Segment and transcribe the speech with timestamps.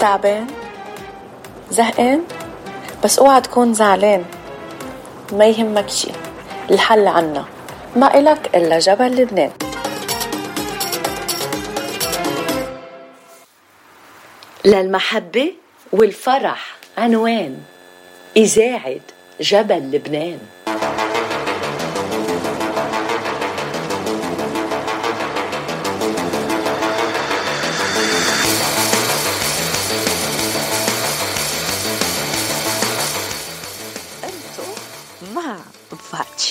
[0.00, 0.46] تعبان؟
[1.70, 2.22] زهقان؟
[3.04, 4.24] بس اوعى تكون زعلان
[5.32, 6.10] ما يهمك شي
[6.70, 7.44] الحل عنا
[7.96, 9.50] ما إلك إلا جبل لبنان
[14.64, 15.52] للمحبة
[15.92, 17.58] والفرح عنوان
[18.36, 19.00] إذاعة
[19.40, 20.38] جبل لبنان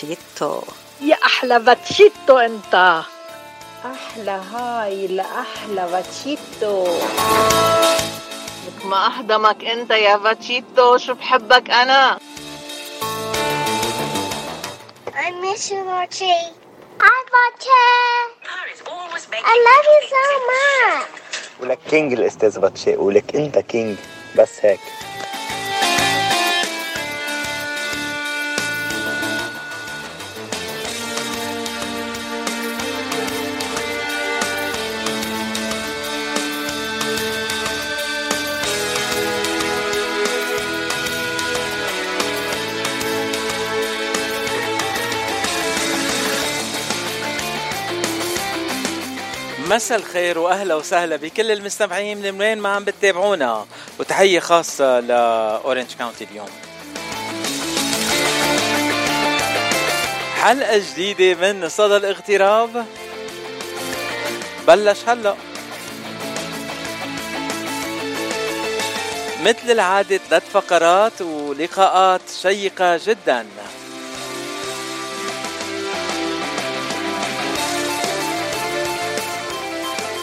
[0.04, 0.62] باتشيتو
[1.02, 3.04] يا أحلى باتشيتو أنت
[3.86, 6.88] أحلى هاي لاحلى باتشيتو
[8.86, 12.20] ما احضمك أنت يا باتشيتو شو بحبك أنا
[15.26, 16.44] I miss you, Archie.
[17.06, 17.82] Hi, Archie.
[19.52, 21.08] I love you so much.
[21.60, 23.98] ولك كينج الأستاذ باتشي ولك أنت كينج
[24.36, 24.80] بس هيك
[49.70, 53.66] مساء الخير وأهلا وسهلا بكل المستمعين من وين ما عم بتتابعونا.
[54.00, 56.50] وتحية خاصة ل Orange County اليوم.
[60.36, 62.86] حلقة جديدة من صدى الاغتراب.
[64.68, 65.36] بلش هلا.
[69.44, 73.46] مثل العادة ثلاث فقرات ولقاءات شيقة جدا.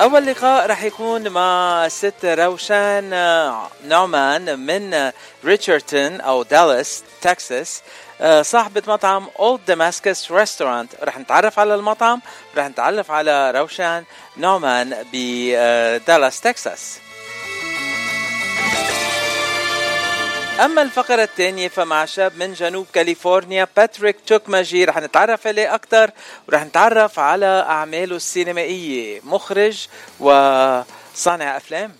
[0.00, 5.12] أول لقاء رح يكون مع ست روشان آه، نعمان من
[5.44, 7.82] ريتشاردسون أو دالاس تكساس
[8.20, 12.20] آه، صاحبة مطعم Old Damascus Restaurant رح نتعرف على المطعم
[12.56, 14.04] رح نتعرف على روشان
[14.36, 16.98] نعمان بدالاس تكساس
[20.64, 26.10] أما الفقرة الثانية فمع شاب من جنوب كاليفورنيا باتريك تشوكماجي رح نتعرف عليه أكثر
[26.48, 29.20] ورح نتعرف على أعماله السينمائية.
[29.24, 29.86] مخرج
[30.20, 31.92] وصانع أفلام.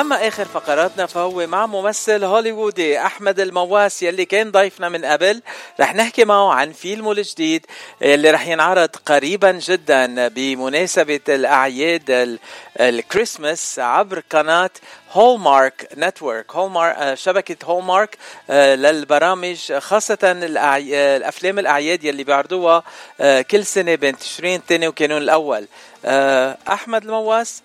[0.00, 5.42] أما آخر فقراتنا فهو مع ممثل هوليوودي أحمد المواس يلي كان ضيفنا من قبل.
[5.80, 7.66] رح نحكي معه عن فيلمه الجديد
[8.02, 12.38] اللي رح ينعرض قريبا جدا بمناسبة الأعياد
[12.80, 14.70] الكريسماس عبر قناة
[15.12, 18.18] هولمارك نتورك هولمارك شبكة هولمارك
[18.50, 22.82] آه، للبرامج خاصة الأفلام الأعياد يلي بيعرضوها
[23.20, 25.66] آه، كل سنة بين تشرين الثاني وكانون الأول.
[26.04, 27.62] آه، أحمد المواس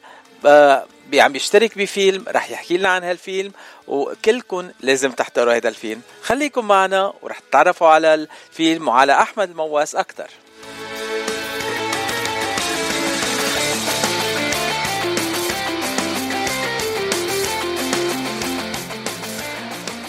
[1.20, 3.52] عم بيشترك بفيلم رح يحكي لنا عن هالفيلم
[3.88, 6.02] وكلكم لازم تحضروا هذا الفيلم.
[6.22, 10.28] خليكم معنا ورح تتعرفوا على الفيلم وعلى أحمد المواس أكثر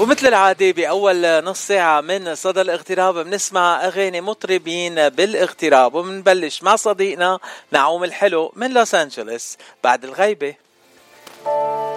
[0.01, 7.39] ومثل العادة بأول نص ساعة من صدى الاغتراب بنسمع أغاني مطربين بالاغتراب وبنبلش مع صديقنا
[7.71, 10.55] نعوم الحلو من لوس أنجلوس بعد الغيبة.
[11.45, 11.92] Bye.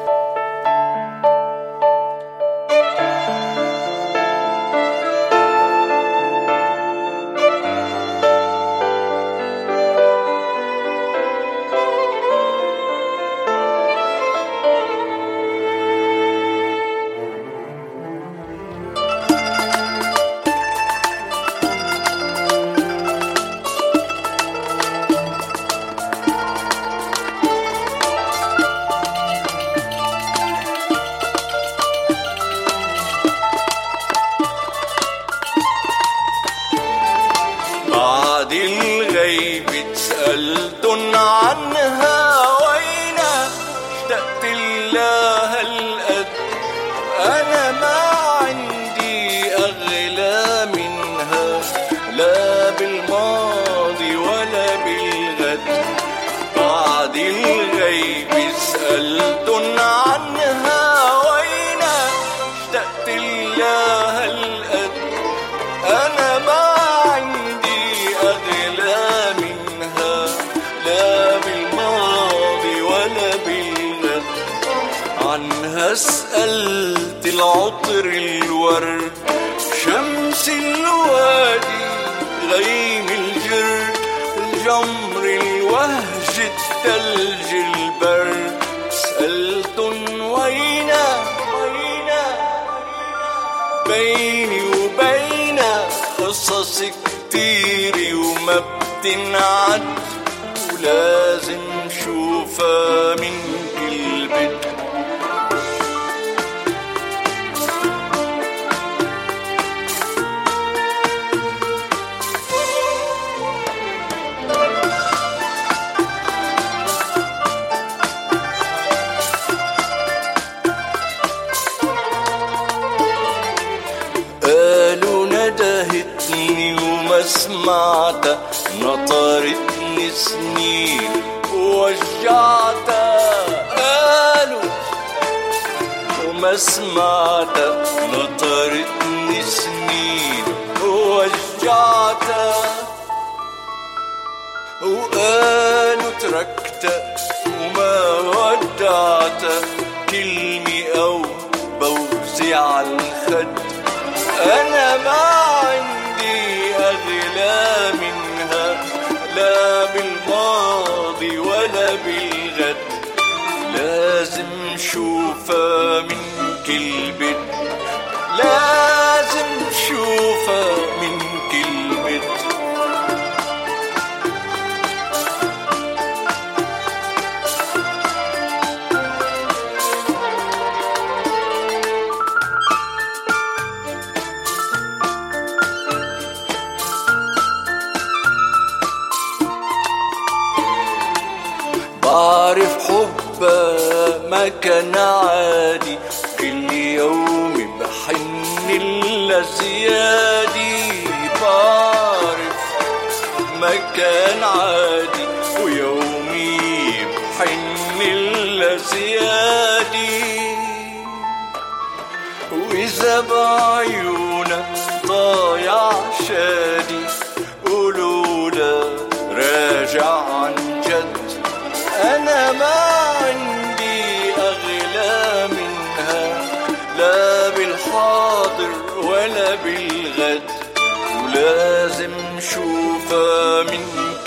[231.35, 233.63] لازم شوفة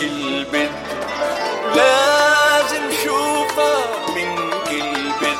[0.01, 0.71] كل بيت
[1.77, 3.83] لازم شوفة
[4.65, 5.39] كل بيت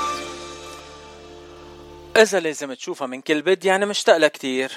[2.17, 4.73] إذا لازم تشوفها من كل بيت يعني مشتاقة كتير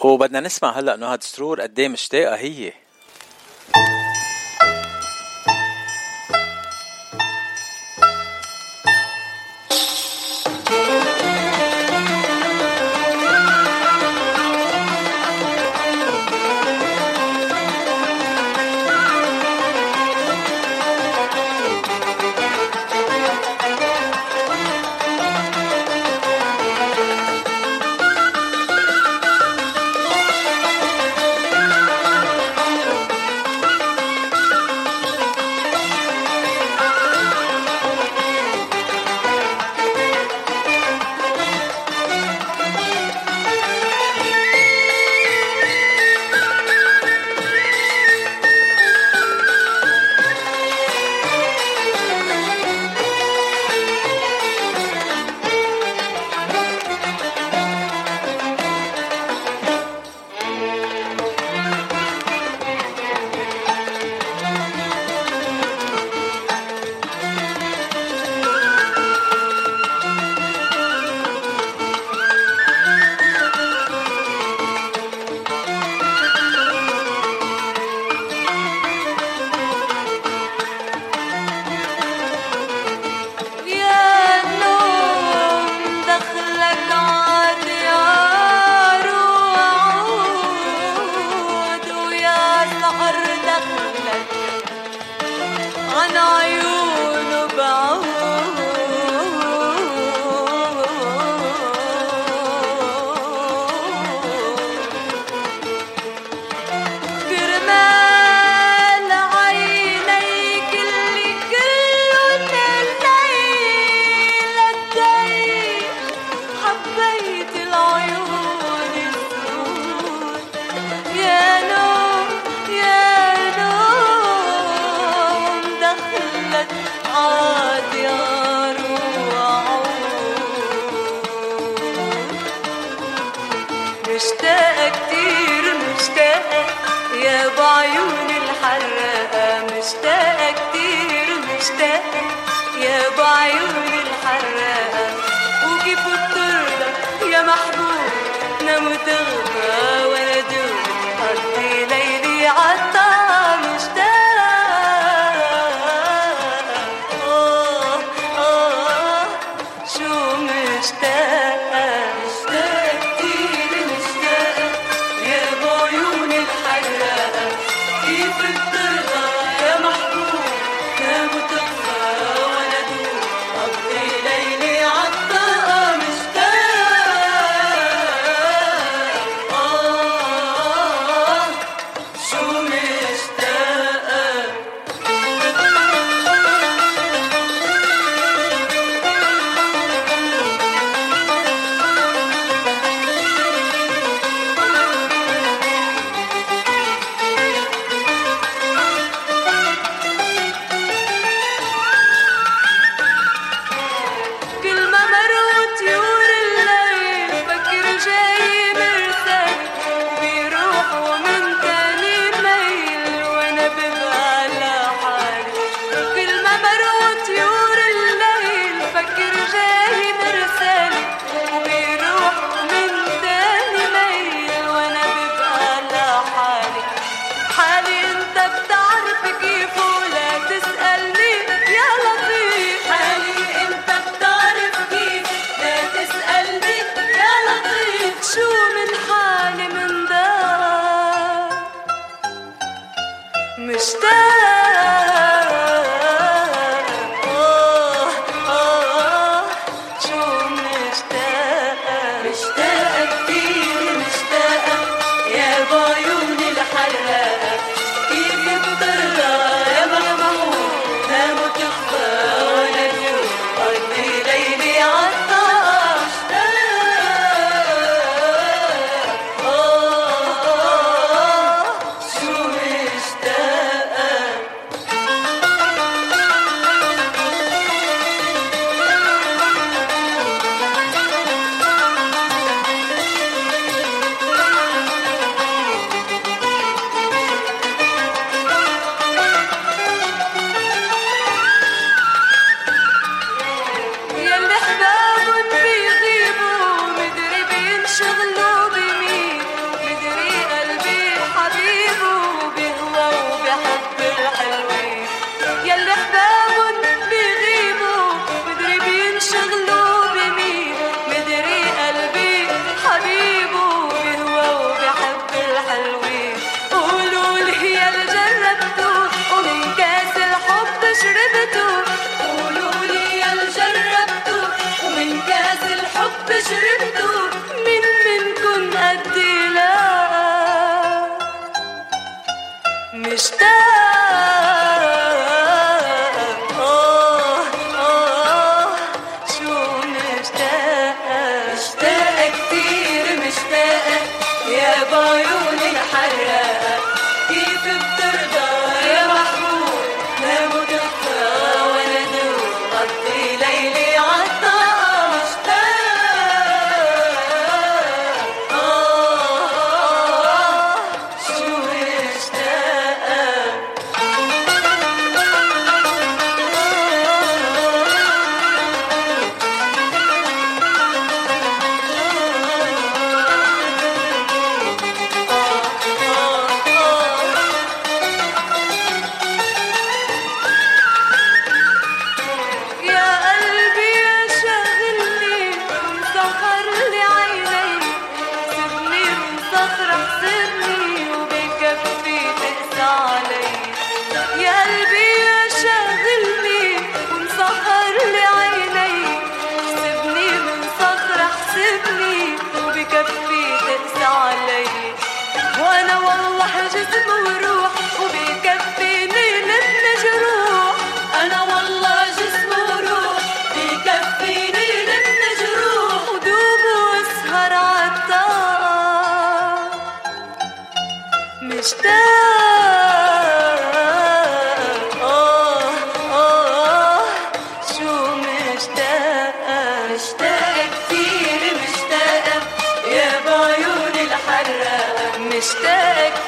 [0.00, 2.72] وبدنا نسمع هلأ نهاد هاد سرور قد إيه مشتاقة هي.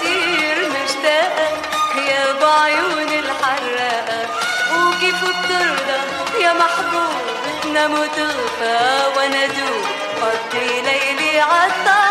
[0.00, 1.48] كتير مشتاقة
[2.08, 4.26] يا بعيون الحراقة
[4.76, 7.14] وكيف بترضى يا محبوب؟
[7.66, 9.84] نموت غفا وأنا دوب
[10.22, 12.03] قضي ليلي عالطاقة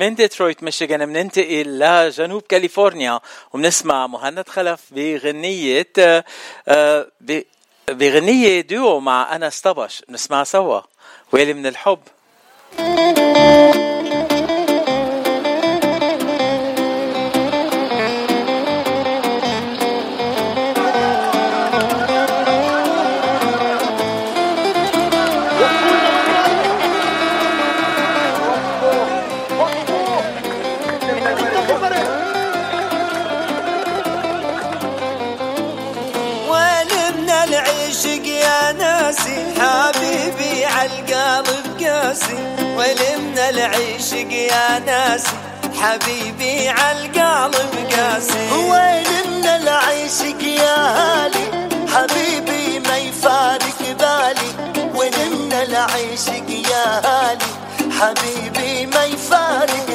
[0.00, 3.20] من ديترويت ميشيغان بننتقل لجنوب كاليفورنيا.
[3.52, 5.86] وبنسمع مهند خلف بغنية
[6.68, 7.06] آه،
[7.88, 10.02] بغنية ديو مع أنس طبش.
[10.08, 10.80] بنسمعها سوا.
[11.32, 11.98] ويلي من الحب.
[44.70, 45.24] يا ناس
[45.80, 48.50] حبيبي عالقلب قاسي.
[48.52, 54.50] وين إن العيشك يا هالي؟ حبيبي ما يفارق بالي.
[54.94, 57.50] وين إن العيشك يا هالي؟
[57.98, 59.89] حبيبي ما يفارق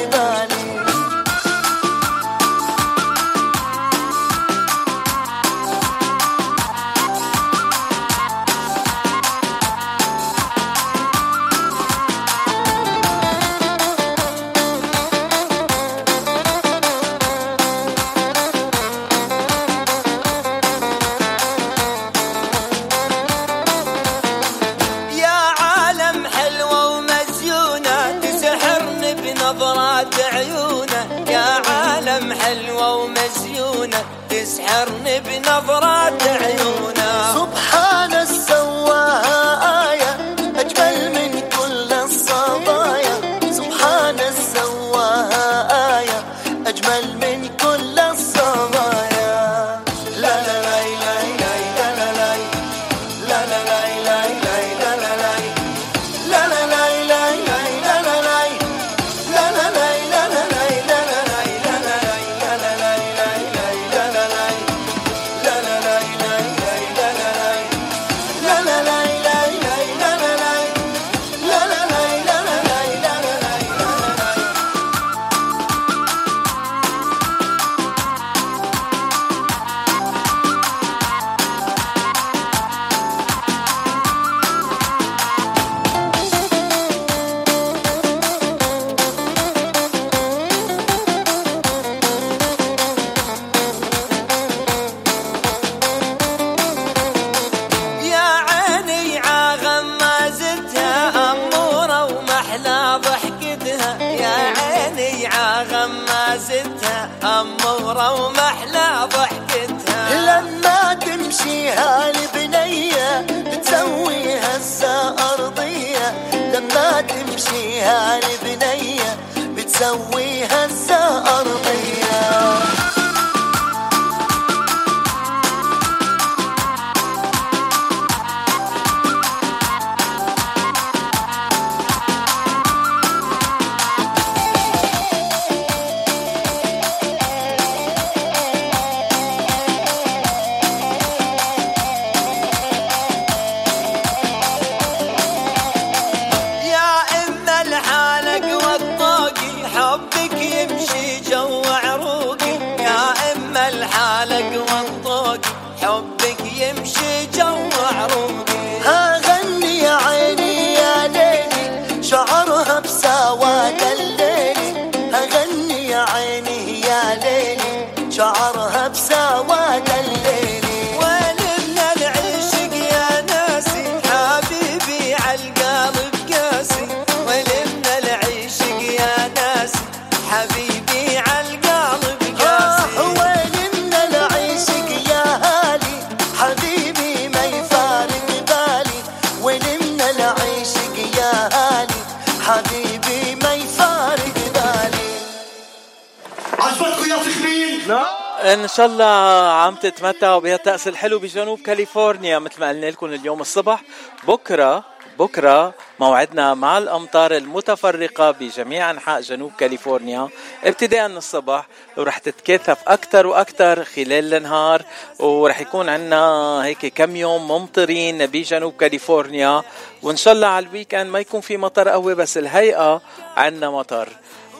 [198.46, 199.04] إن شاء الله
[199.52, 203.82] عم تتمتعوا بهالطقس الحلو بجنوب كاليفورنيا مثل ما قلنا لكم اليوم الصبح.
[204.28, 204.84] بكره
[205.18, 210.28] بكرة موعدنا مع الأمطار المتفرقة بجميع أنحاء جنوب كاليفورنيا.
[210.64, 214.82] ابتداء من الصبح ورح تتكاثف أكثر وأكثر خلال النهار
[215.18, 216.24] ورح يكون عنا
[216.64, 219.62] هيك كم يوم ممطرين بجنوب كاليفورنيا.
[220.02, 223.00] وإن شاء الله على ال weekend ما يكون في مطر قوي بس الهيئة
[223.36, 224.08] عنا مطر.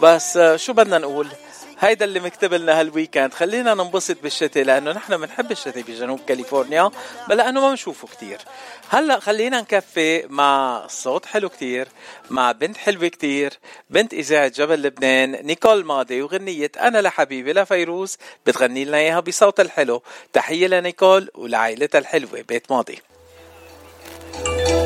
[0.02, 1.28] بس آه، شو بدنا نقول؟
[1.80, 6.90] هيدا اللي مكتب لنا هال weekend خلينا ننبسط بالشتاء لأنه نحن بنحب الشتاء بجنوب كاليفورنيا
[7.28, 8.38] بل لأنه ما بنشوفه كتير.
[8.88, 11.88] هلأ خلينا نكفي مع صوت حلو كتير
[12.30, 13.58] مع بنت حلوة كتير
[13.90, 20.02] بنت اذاعه جبل لبنان نيكول ماضي وغنية أنا لحبيبي لفيروز بتغني لنا إياها بصوت الحلو.
[20.32, 22.98] تحية لنيكول ولعائلتها الحلوة بيت ماضي.
[24.36, 24.85] أنا حبيبي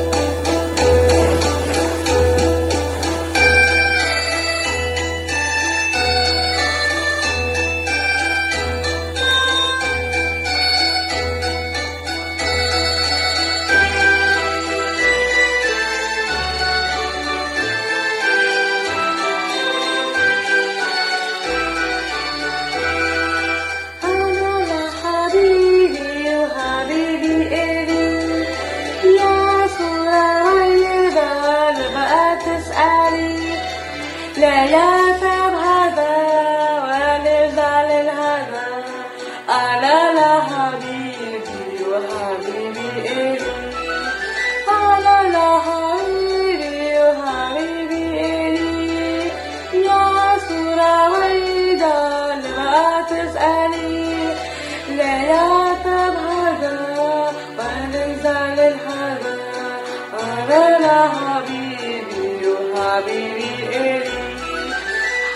[60.51, 64.03] هلا حبيبي وحبيبي إلي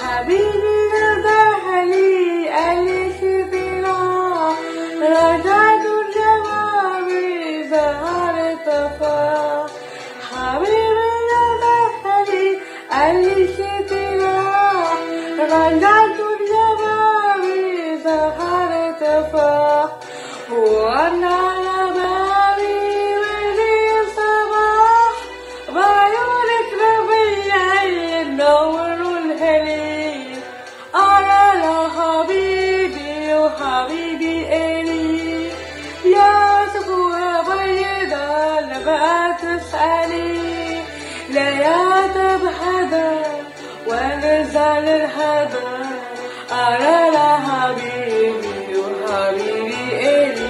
[0.02, 3.20] حبيبي نبهلي ألف
[3.52, 4.02] بلا
[5.02, 7.08] رجعت الجواب
[7.72, 9.66] بهار طفا
[10.32, 12.60] حبيبي نبهلي
[12.94, 13.58] ألف
[13.92, 14.40] بلا
[15.40, 17.44] رجعت الجواب
[18.06, 20.00] بهار طفا
[20.52, 21.45] وأنا
[38.86, 40.82] تبقى تسألي
[41.34, 43.12] حدا بهذا
[43.88, 45.70] ونزل الحدا
[46.52, 50.50] أرى لا حبيبي وحبيبي إلي.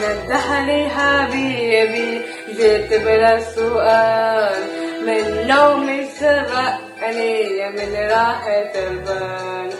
[0.00, 2.22] ندحني حبيبي
[2.56, 4.62] جيت بلا سؤال.
[5.06, 9.70] من نومي سرقني من راحة البال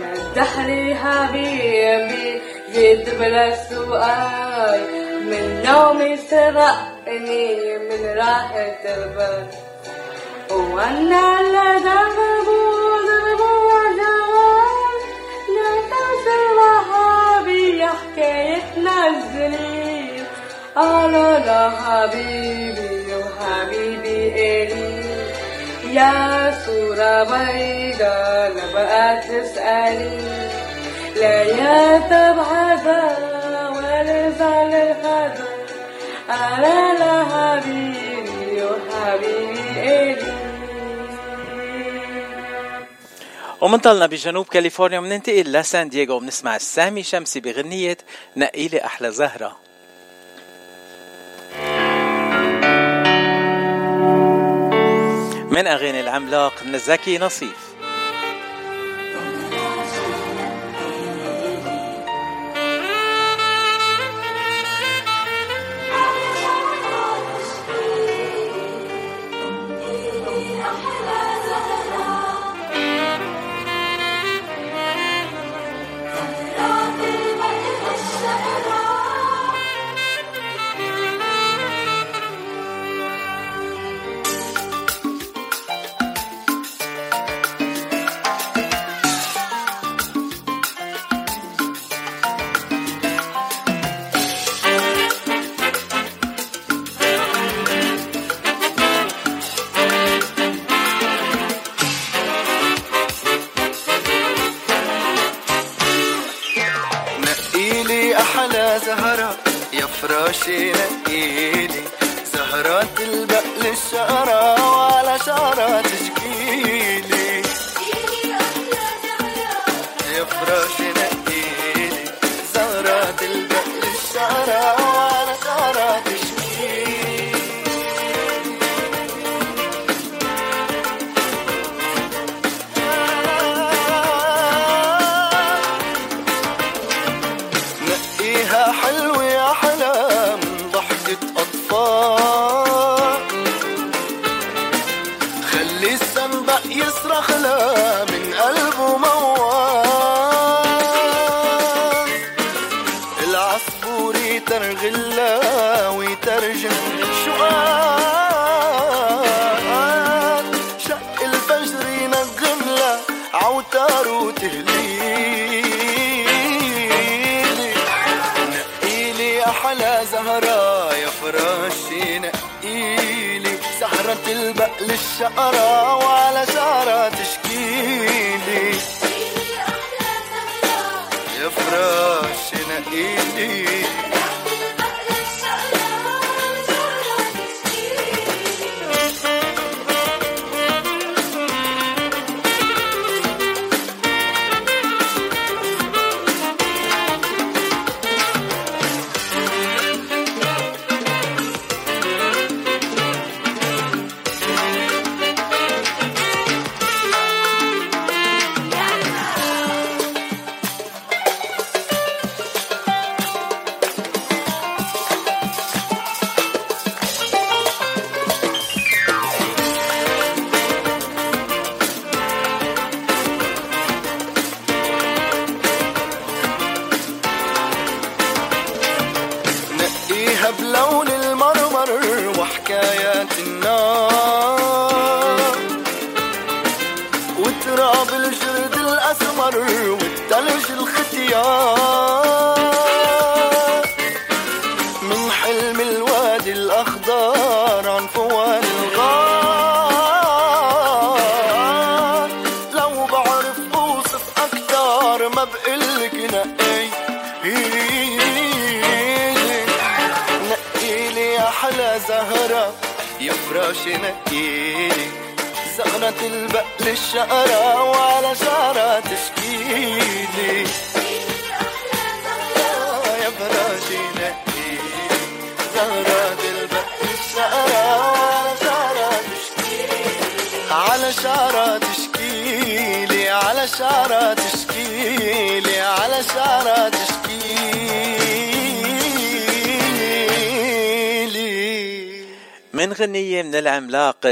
[0.00, 2.40] ندهني حبيبي
[2.74, 4.80] جيت بلا سؤال
[5.30, 9.46] من نومي سرقني من راحة البال
[10.50, 12.48] وأنا لا ذنبه
[13.08, 15.00] ذنبه وجوال.
[15.54, 20.24] لا تنسى وهابي حكايتنا الزليل.
[20.76, 24.87] أنا لا حبيبي وحبيبي إلي.
[25.92, 30.20] يا صورة بيضة لا بقى تسألي
[31.16, 35.48] لا يا تبعدها ولا زعل هذا
[36.30, 39.58] أنا لا حبيبي وحبيبي.
[39.76, 40.32] إلي
[43.60, 47.98] ومنطلنا بجنوب كاليفورنيا ومننتقل لسان دييغو وبنسمع سامي شمسي بغنية
[48.36, 49.67] نقيلي أحلى زهرة.
[55.58, 57.67] من أغاني العملاق زكي نصيف.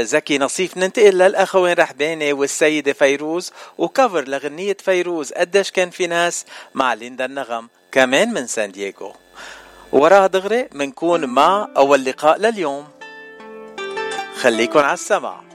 [0.07, 6.93] زكي نصيف ننتقل للأخوين رحباني والسيدة فيروز وكفر لغنية فيروز قديش كان في ناس مع
[6.93, 9.13] ليندا النغم كمان من سان دييغو.
[9.91, 12.87] وراها دغري منكون مع أول لقاء لليوم.
[14.41, 15.46] خليكن على السمع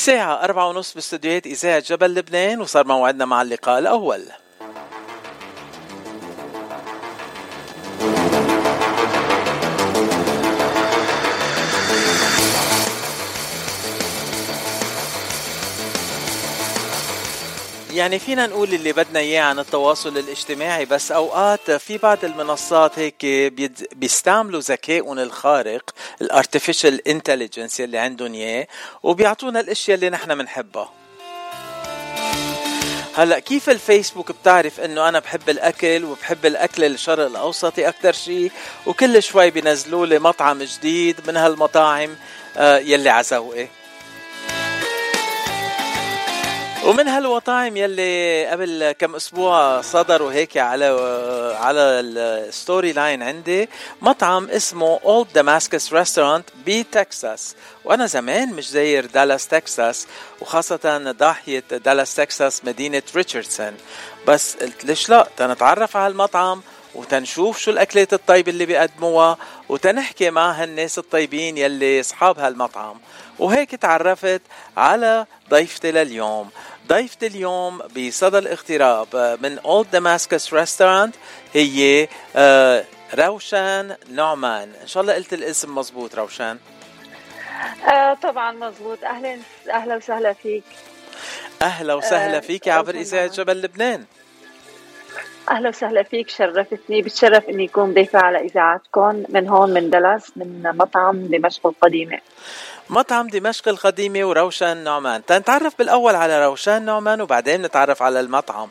[0.00, 4.22] الساعة أربعة ونص باستديوهات إذاعة جبل لبنان وصار موعدنا مع اللقاء الأول.
[17.92, 23.26] يعني فينا نقول اللي بدنا إياه عن التواصل الاجتماعي بس أوقات في بعض المنصات هيك
[23.96, 28.66] بيستعملوا ذكائهم الخارق ال artificial intelligence اللي عندهم إياه
[29.02, 30.92] وبيعطونا الأشياء اللي نحن بنحبها
[33.16, 38.52] هلأ كيف الفيسبوك بتعرف إنه أنا بحب الأكل وبحب الأكل الشرق الأوسطي أكثر شيء
[38.86, 42.16] وكل شوي بينزلوا لي مطعم جديد من هالمطاعم
[42.56, 43.68] آه، يلي على ذوقي
[46.84, 50.84] ومن هالمطاعم يلي قبل كم أسبوع صدروا هيك على
[51.60, 53.68] على ال story line عندي
[54.02, 57.54] مطعم اسمه Old Damascus Restaurant بتكساس.
[57.84, 60.06] وأنا زمان مش زاير دالاس تكساس
[60.40, 63.76] وخاصة ضاحية دالاس تكساس مدينة ريتشاردسون.
[64.26, 66.62] بس قلت ليش لا؟ تنتعرف على المطعم
[66.94, 69.36] وتنشوف شو الأكلات الطيبة اللي بيقدموها
[69.68, 73.00] وتنحكي مع هالناس الطيبين يلي أصحاب هالمطعم.
[73.38, 74.42] وهيك تعرفت
[74.76, 76.50] على ضيفتي لليوم.
[76.90, 81.14] ضيفتي اليوم بصدى الاغتراب من Old Damascus Restaurant
[81.54, 84.72] هي آه، روشان نعمان.
[84.82, 86.58] إن شاء الله قلت الاسم مزبوط روشان؟
[87.92, 89.38] آه طبعا مزبوط أهلا
[89.70, 90.64] أهلا وسهلا فيك.
[91.62, 94.04] أهلا وسهلا آه فيك عبر اذاعه جبل لبنان.
[95.50, 97.02] أهلا وسهلا فيك شرفتني.
[97.02, 102.18] بتشرف إني أكون ضيفة على إذاعتكم من هون من دلاس من مطعم دمشق القديمة.
[102.90, 105.24] مطعم دمشق القديمة وروشان نعمان.
[105.24, 108.68] تنتعرف بالأول على روشان نعمان وبعدين نتعرف على المطعم.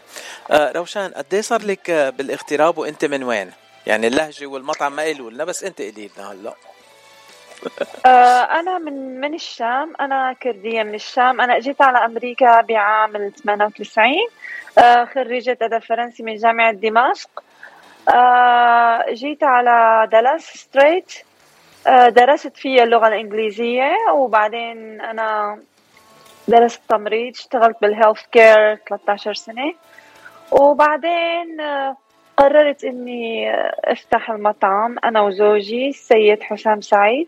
[0.51, 3.51] آه روشان قد إيه صار لك بالاغتراب وأنت من وين؟
[3.87, 6.53] يعني اللهجة والمطعم ما قالوا لنا بس أنت قولي لنا هلا.
[8.05, 11.41] آه أنا من من الشام أنا كردية من الشام.
[11.41, 14.13] أنا أجيت على أمريكا بعام 98
[14.77, 17.43] آه خريجة أدب فرنسي من جامعة دمشق.
[18.09, 21.13] آه جيت على دالاس straight.
[21.13, 21.28] آه
[22.09, 25.59] درست فيها اللغة الإنجليزية وبعدين أنا
[26.47, 29.73] درست تمريض اشتغلت بال health care 13 سنة.
[30.51, 31.97] وبعدين آه
[32.37, 33.51] قررت إني
[33.83, 37.27] أفتح المطعم أنا وزوجي السيد حسام سعيد.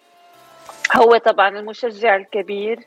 [0.95, 2.79] هو طبعا المشجع الكبير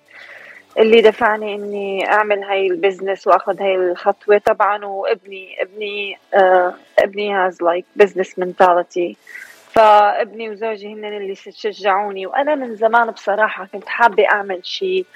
[0.78, 4.38] اللي دفعني إني أعمل هاي ال business وأخذ هاي الخطوة.
[4.38, 9.16] طبعا وابني ابني آه ابني has like business mentality
[9.74, 15.06] فابني وزوجي هن اللي شجعوني وأنا من زمان بصراحة كنت حابة أعمل شيء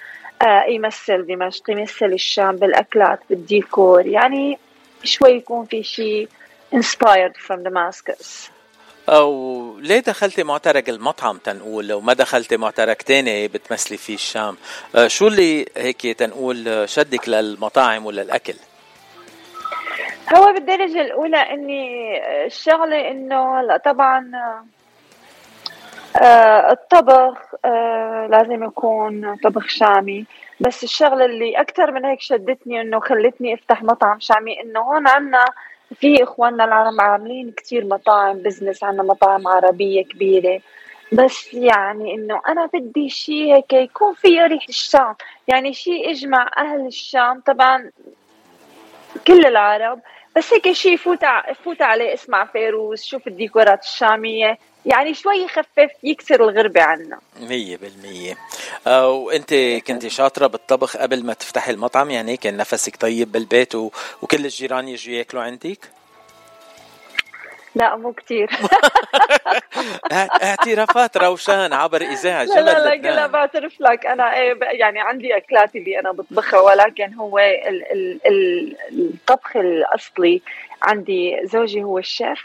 [0.42, 4.58] آه يمثل دمشق يمثل الشام بالأكلات بالديكور يعني
[5.04, 6.28] شوي يكون في شيء
[6.74, 8.50] inspired from Damascus.
[9.08, 14.56] أو ليه دخلتي معترك المطعم تنقول؟ وما دخلتي معترك تاني بتمثلي فيه الشام.
[14.94, 18.54] آه، شو اللي هيك تنقول شدك للمطاعم وللأكل
[20.36, 21.86] هو بالدرجة الأولى إني
[22.46, 24.30] الشغلة إنه هلا طبعا
[26.22, 30.26] آه الطبخ آه لازم يكون طبخ شامي.
[30.60, 35.44] بس الشغلة اللي أكثر من هيك شدتني إنه خلتني أفتح مطعم شامي إنه هون عنا
[35.94, 40.60] في إخواننا العرب عاملين كتير مطاعم بزنس عنا مطاعم عربية كبيرة.
[41.12, 45.14] بس يعني إنه أنا بدي شيء هيك يكون فيه ريح الشام.
[45.48, 47.40] يعني شيء يجمع أهل الشام.
[47.40, 47.90] طبعا
[49.26, 50.00] كل العرب
[50.38, 51.20] بس هيك شيء فوت
[51.64, 57.18] فوت عليه اسمع فيروز شوف الديكورات الشامية يعني شوي يخفف يكسر الغربة عنا.
[57.40, 58.36] مية بالمية.
[58.86, 59.54] آه، وأنت
[59.86, 63.90] كنت شاطرة بالطبخ قبل ما تفتحي المطعم يعني كان نفسك طيب بالبيت و...
[64.22, 65.78] وكل الجيران يجوا ياكلوا عندك؟
[67.78, 68.50] لا مو كتير.
[70.42, 74.06] اعترافات روشان عبر إذاعة جبل لا لا لا, لا بعترف لك.
[74.06, 80.42] أنا إيه يعني عندي أكلات اللي أنا بطبخها ولكن هو ال ال ال الطبخ الأصلي
[80.82, 82.44] عندي زوجي هو الشيف.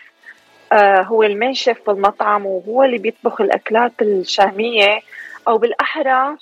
[0.72, 5.00] آه هو المين شيف بالمطعم وهو اللي بيطبخ الأكلات الشامية
[5.48, 6.36] أو بالأحرى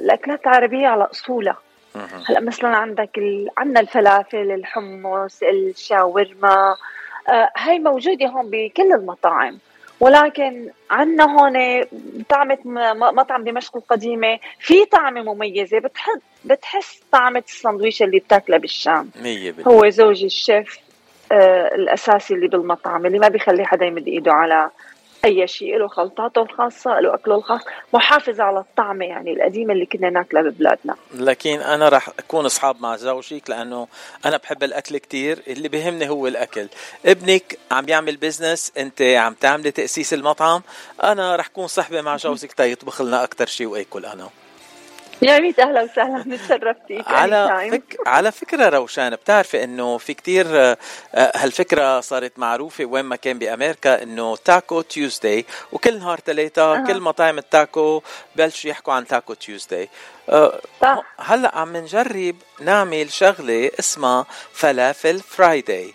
[0.00, 1.56] الأكلات العربية على أصولها.
[2.28, 3.48] هلا مثلا عندك ال...
[3.58, 6.76] عندنا الفلافل الحمص الشاورما
[7.28, 9.58] آه هاي موجودة هون بكل المطاعم.
[10.00, 11.84] ولكن عندنا هون
[12.28, 12.58] طعمة
[12.94, 19.10] مطعم دمشق القديمة في طعمة مميزة بتحس بتحس طعمة السندويشة اللي بتاكلها بالشام.
[19.66, 20.78] هو زوجي الشيف
[21.32, 24.70] آه الأساسي اللي بالمطعم اللي ما بيخلي حدا يمد إيده على
[25.24, 27.60] أي شيء له خلطاته الخاصة له أكله الخاص.
[27.92, 30.96] محافظ على الطعمة يعني القديمة اللي كنا ناكلها ببلادنا.
[31.14, 33.88] لكن أنا راح أكون أصحاب مع زوجك لأنه
[34.24, 35.42] أنا بحب الأكل كتير.
[35.46, 36.68] اللي بيهمني هو الأكل.
[37.06, 40.62] ابنك عم يعمل business أنت عم تعملي تأسيس المطعم.
[41.04, 44.28] أنا راح أكون صحبه مع جوزك تيطبخ لنا أكثر شيء وأكل أنا.
[45.22, 47.96] يا ريت أهلا وسهلا نتشرف فيك على فك...
[48.06, 50.76] على فكرة روشان بتعرفي إنه في كتير آه،
[51.14, 56.84] هالفكرة صارت معروفة وين ما كان بأمريكا إنه Taco Tuesday وكل نهار ثلاثة أه.
[56.86, 58.02] كل مطاعم التاكو
[58.36, 59.88] بلشوا يحكوا عن Taco Tuesday.
[60.28, 60.60] أه
[61.18, 65.94] هلأ عم نجرب نعمل شغلة اسمها فلافل Friday.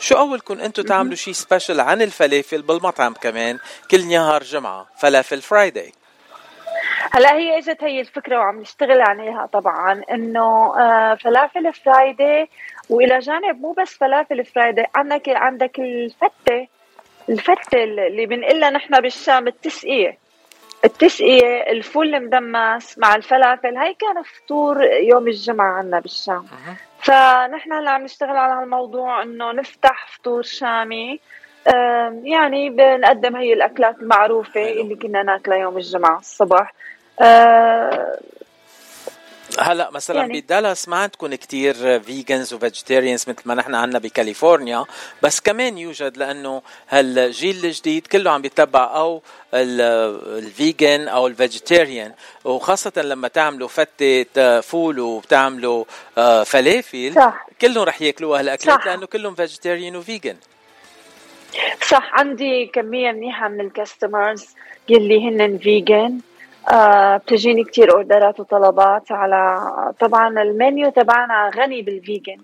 [0.00, 3.58] شو قولكم أنتم تعملوا شيء special عن الفلافل بالمطعم كمان
[3.90, 5.92] كل نهار جمعة فلافل Friday.
[7.12, 12.50] هلا هي اجت هي الفكرة وعم نشتغل عليها طبعا إنه آه، فلافل Friday
[12.90, 16.66] وإلى جانب مو بس فلافل Friday عندك عندك الفتة
[17.28, 20.18] الفتة اللي بنقول لها نحن بالشام التسقية.
[20.84, 26.46] التسقية الفول المدمس مع الفلافل هاي كان فطور يوم الجمعة عنا بالشام.
[27.00, 31.20] فنحن هلا عم نشتغل على هالموضوع إنه نفتح فطور شامي.
[32.24, 36.74] يعني بنقدم هي الأكلات المعروفة اللي كنا ناكلها يوم الجمعة الصبح
[39.60, 44.84] هلا مثلا يعني بدالاس ما عندكم كتير vegans و vegetarians مثل ما نحن عندنا بكاليفورنيا
[45.22, 49.22] بس كمان يوجد لأنه هالجيل الجديد كله عم بيتبع أو
[49.54, 52.12] ال- ال vegan أو ال vegetarian
[52.44, 55.84] وخاصة لما تعملوا فتة فول وبتعملوا
[56.18, 57.46] آه، فلافل صح.
[57.60, 58.86] كلهم رح ياكلوا هالأكلات.
[58.86, 60.36] لأنه كلهم vegetarian و vegan
[61.88, 64.54] صح عندي كمية منيحة من ال customers
[64.88, 66.18] يلي هن vegan
[66.72, 69.60] آه بتجيني كتير اوردرات وطلبات على
[70.00, 72.36] طبعا المنيو تبعنا غني بال vegan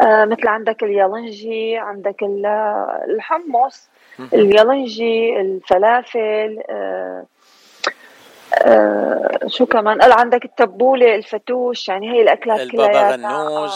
[0.00, 2.46] آه مثل عندك اليالنجي عندك ال-
[3.08, 3.88] الحمص
[4.34, 7.24] اليالنجي الفلافل آه
[8.54, 13.70] آه شو كمان؟ قال عندك التبولة الفتوش يعني هي الأكلات البابا كلها غنوج.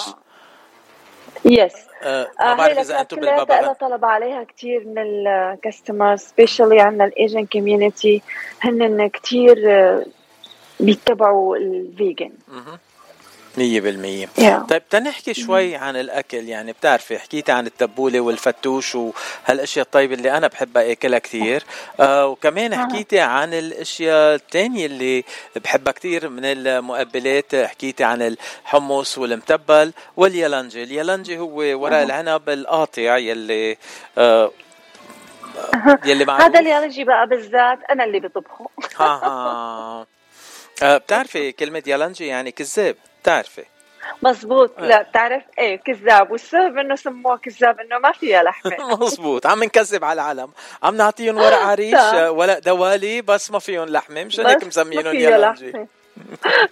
[1.44, 3.60] Yes آه، آه ما هي بعرف إذا أنتم بالبابا.
[3.60, 8.22] غنوج طلب عليها كثير من ال customer especially عندنا ال Asian community
[8.60, 9.56] هن كثير
[10.80, 12.32] بيتبعوا ال vegan
[13.56, 14.26] مية بالمية.
[14.26, 14.68] Yeah.
[14.68, 16.48] طيب تنحكي شوي عن الأكل.
[16.48, 21.64] يعني بتعرفي حكيتي عن التبولة والفتوش وهالأشياء الطيبة اللي أنا بحبها أكلها كتير
[22.00, 25.24] آه وكمان حكيتي عن الأشياء التانية اللي
[25.56, 27.54] بحبها كتير من المقبلات.
[27.54, 31.96] حكيتي عن الحمص والمتبل واليالنجي اليالنجي هو ورق.
[31.96, 33.76] العنب القاطع يلي
[34.18, 34.50] آه
[36.04, 36.44] يلي معروف.
[36.44, 38.68] هذا اللي يجي بقى بالذات أنا اللي بطبخه.
[38.96, 40.06] ها ها
[40.82, 42.96] آه بتعرفي كلمة يالنجي يعني كذاب.
[43.20, 43.64] بتعرفي
[44.22, 44.80] مزبوط.
[44.80, 46.30] لا بتعرف إيه كذاب.
[46.30, 48.76] والسبب إنه سموه كذاب إنه ما فيها لحمة.
[49.06, 49.46] مزبوط.
[49.46, 50.50] عم نكذب على العالم
[50.82, 51.94] عم نعطيهم ورق عريش.
[51.94, 54.24] آه، ورق دوالي بس ما فيهم لحمة.
[54.24, 55.86] مشان هيك مسمينهم لحمة.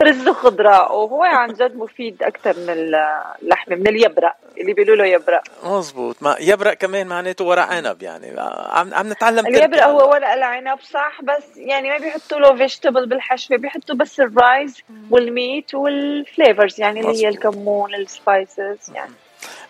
[0.03, 5.43] رز وخضراء وهو عن جد مفيد أكثر من اللحمة من اليبرق اللي بيقولوا له يبرق.
[5.65, 8.41] مزبوط ما يبرق كمان معناته ورق عنب يعني.
[8.71, 13.57] عم عم نتعلم اليبرق هو ورق العنب صح؟ بس يعني ما بيحطوا له vegetable بالحشوة
[13.57, 17.29] بيحطوا بس ال rice وال meat وال flavors يعني اللي هي.
[17.29, 19.13] الكمون ال spices يعني.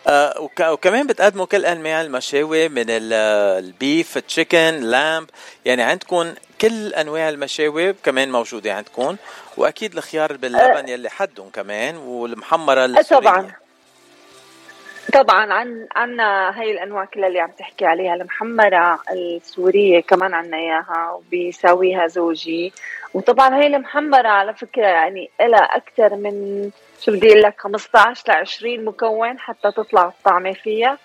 [0.09, 3.13] آه وك- وكمان بتقدموا كل أنواع المشاوي من ال-
[3.65, 5.31] ال beef chicken lamb
[5.65, 9.17] يعني عندكم كل أنواع المشاوي كمان موجودة عندكم
[9.57, 13.29] وأكيد الخيار باللبن يلي حدهم كمان والمحمرة السورية.
[13.29, 13.53] طبعا.
[15.13, 21.11] طبعا عن عنا هاي الأنواع كلها اللي عم تحكي عليها المحمرة السورية كمان عنا إياها
[21.13, 22.73] وبيساويها زوجي.
[23.15, 28.31] وطبعا هاي المحمرة على فكرة يعني لها أكثر من شو بدي أقول لك 15 ل
[28.31, 30.99] 20 مكون حتى تطلع الطعمة فيها.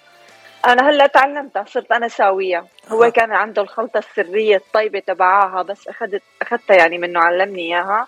[0.67, 6.21] أنا هلأ تعلمتها صرت أنا ساويها هو كان عنده الخلطة السرية الطيبة تبعها بس اخذت
[6.41, 8.07] أخذتها يعني منه علمني إياها.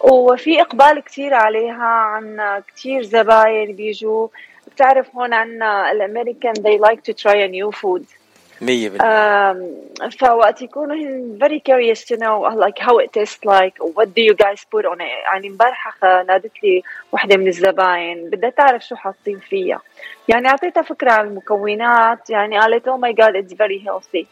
[0.00, 4.28] وفي إقبال كثير عليها عنا كثير زباين بيجوا.
[4.66, 8.19] بتعرف هون عنا الأمريكان they like to try a new food.
[8.60, 9.52] مية بالمية.
[9.52, 14.22] Um, فوقت يكونوا هن very curious to know like how it tastes like what do
[14.22, 15.24] you guys put on it?
[15.32, 16.82] يعني امبارحة نادت لي
[17.12, 19.80] وحدة من الزباين بدها تعرف شو حاطين فيها.
[20.28, 24.26] يعني أعطيتها فكرة عن المكونات يعني قالت oh my god it's very healthy.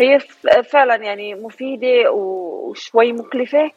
[0.00, 0.18] هي
[0.62, 3.70] فعلا يعني مفيدة وشوي مكلفة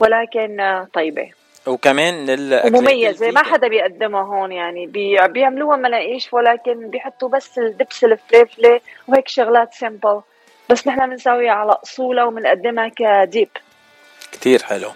[0.00, 1.30] ولكن آه، طيبة.
[1.68, 3.42] وكمان الاكلات ومميزة ما.
[3.42, 10.20] حدا بيقدمها هون يعني بي بيعملوها مناقيش ولكن بيحطوا بس الدبس الفليفلة وهيك شغلات simple
[10.70, 13.48] بس نحن بنسويها على اصولها وبنقدمها ك dip.
[14.32, 14.90] كتير حلو.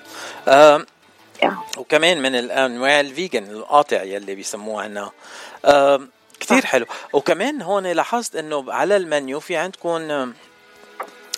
[1.43, 1.57] Yeah.
[1.79, 5.11] وكمان من الأنواع ال vegan القاطع يلي بيسموه عنا
[5.65, 6.11] آم،
[6.41, 6.87] كتير حلو.
[7.13, 10.33] وكمان هون لاحظت إنه على المنيو في عندكم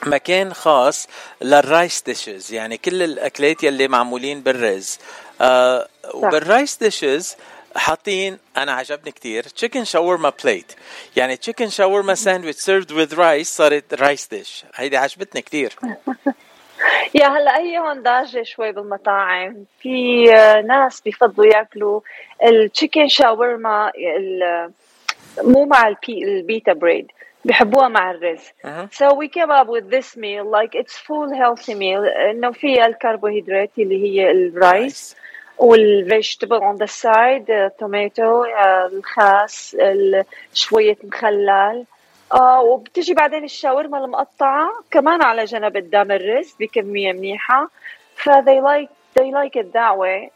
[0.06, 1.06] مكان خاص
[1.42, 4.98] لل rice dishes يعني كل الأكلات يلي معمولين بالرز.
[5.40, 7.36] آه وبال rice dishes
[7.76, 10.72] حاطين أنا عجبني كتير chicken شاورما plate
[11.16, 15.72] يعني chicken شاورما sandwich served with rice صارت rice dish هيدي عجبتني كتير.
[17.14, 19.64] Yeah هلا هي هون دارجة شوي بالمطاعم.
[19.80, 22.00] في آه، ناس بيفضلوا ياكلوا
[22.44, 23.92] ال chicken شاورما
[25.42, 27.06] مو مع ال pi- ال pita bread
[27.44, 28.40] بيحبوها مع الرز.
[28.98, 32.16] So we came up with this meal like it's full healthy meal.
[32.30, 35.16] إنه فيها الكربوهيدرات اللي هي ال rice
[35.58, 38.44] وال vegetable on the side tomato
[38.92, 40.24] الخاص ال-
[40.54, 41.84] شوية مخلل.
[42.32, 47.70] آه وبتجي بعدين الشاورما المقطعة كمان على جنب قدام الرز بكمية منيحة.
[48.16, 50.30] ف they like they like it that way.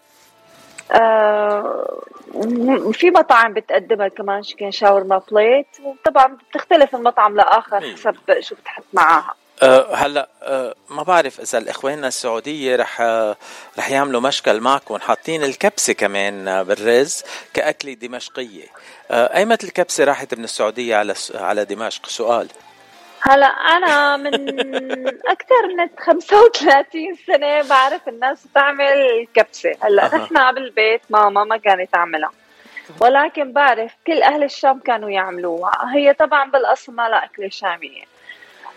[2.93, 8.85] في مطاعم بتقدمها كمان شكل شاورما بليت وطبعا بتختلف من مطعم لآخر حسب شو بتحط
[8.93, 9.35] معاها.
[9.63, 13.37] أه هلا أه ما بعرف إذا الإخواننا السعودية رح أه
[13.79, 14.99] رح يعملوا مشكل معكم.
[14.99, 17.23] حاطين الكبسة كمان آه، بالرز
[17.55, 18.67] كأكلة دمشقية.
[19.11, 22.49] أه ايمت الكبسه راحت من السعودية على على دمشق؟ سؤال.
[23.21, 24.35] هلا أنا من
[25.09, 29.75] أكثر من 35 سنة بعرف الناس تعمل كبسة.
[29.83, 30.17] هلا أها.
[30.17, 32.31] نحن بالبيت ماما ما كانت تعملها.
[33.01, 35.73] ولكن بعرف كل أهل الشام كانوا يعملوها.
[35.95, 38.03] هي طبعا بالأصل ما لها أكلة شامية.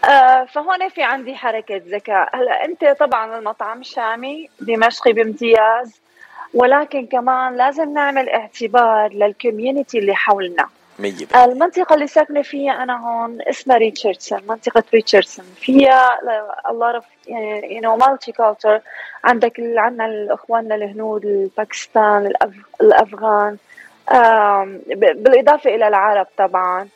[0.06, 2.36] آه فهون في عندي حركة ذكاء.
[2.36, 6.02] هلا أنت طبعا المطعم الشامي دمشقي بامتياز.
[6.54, 10.70] ولكن كمان لازم نعمل اعتبار لل community اللي حولنا.
[11.02, 15.46] مية المنطقة اللي ساكنة فيها أنا هون اسمها ريتشاردسون منطقة ريتشاردسون.
[15.56, 16.20] فيها
[16.68, 18.80] a lot of يعني you know multi culture
[19.24, 23.58] عندك عندنا الإخواننا الهنود الباكستان الأف- الأفغان
[24.96, 26.88] بالإضافة إلى العرب طبعا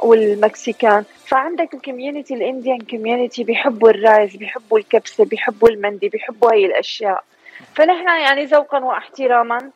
[0.00, 1.04] والمكسيكان.
[1.26, 6.66] فعندك ال community ال Indian community بيحبوا ال rice بيحبوا الكبسة بيحبوا المندي بيحبوا هاي
[6.66, 7.24] الأشياء.
[7.74, 9.70] فنحن يعني ذوقا واحتراما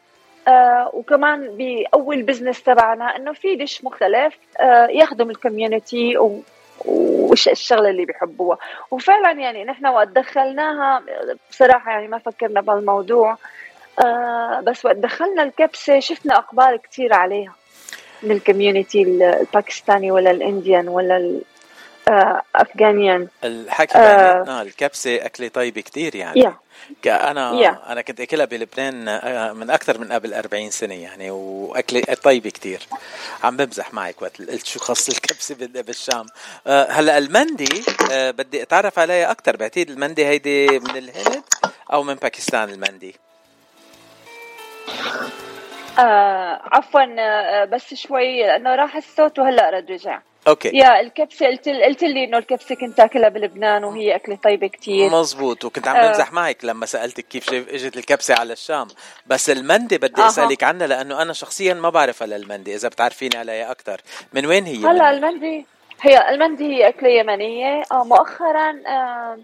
[0.49, 6.41] آه وكمان بأول business تبعنا إنه في dish مختلف آه يخدم ال community و
[6.85, 8.59] وش الشغلة اللي بيحبوها.
[8.91, 11.03] وفعلا يعني نحن وقت دخلناها
[11.51, 13.37] بصراحة يعني ما فكرنا بالموضوع
[14.05, 17.55] آه بس وقت دخلنا الكبسة شفنا أقبال كتير عليها
[18.23, 21.41] من ال community الباكستاني ولا ال Indian ولا
[22.09, 24.33] الافغانيان الحكي آه.
[24.33, 26.53] بيناتنا الكبسة أكلة طيبة كتير يعني.
[27.03, 27.91] ك- أنا Yeah.
[27.91, 32.81] أنا كنت أكلها بلبنان آه، من أكثر من قبل 40 سنة يعني وأكلة طيبة كتير.
[33.45, 36.27] عم بمزح معك وقت قلت شو خص الكبسة بال- بالشام.
[36.67, 37.83] آه، هلأ المندي
[38.13, 41.43] آه، بدي أتعرف عليها أكثر بعتقد المندي هيدي من الهند
[41.93, 43.15] أو من باكستان المندي.
[45.99, 50.21] آه عفوا آه بس شوي لأنه راح الصوت وهلأ رد رجع.
[50.49, 50.69] okay.
[50.75, 55.11] yeah الكبسة قلت قلت لي إنه الكبسة كنت اكلها بلبنان وهي أكلة طيبة كتير.
[55.11, 56.07] مزبوط وكنت عم آه.
[56.09, 58.89] بمزح معك لما سألتك كيف إجت الكبسة على الشام.
[59.27, 60.27] بس المندي بدي.
[60.27, 64.01] أسألك عنها لأنه أنا شخصيا ما بعرف على المندي إذا بتعرفيني عليها أكثر
[64.33, 65.67] من وين هي؟ هلا من- المندي
[66.01, 67.83] هي المندي هي أكلة يمنية.
[67.93, 69.39] آه مؤخرا آه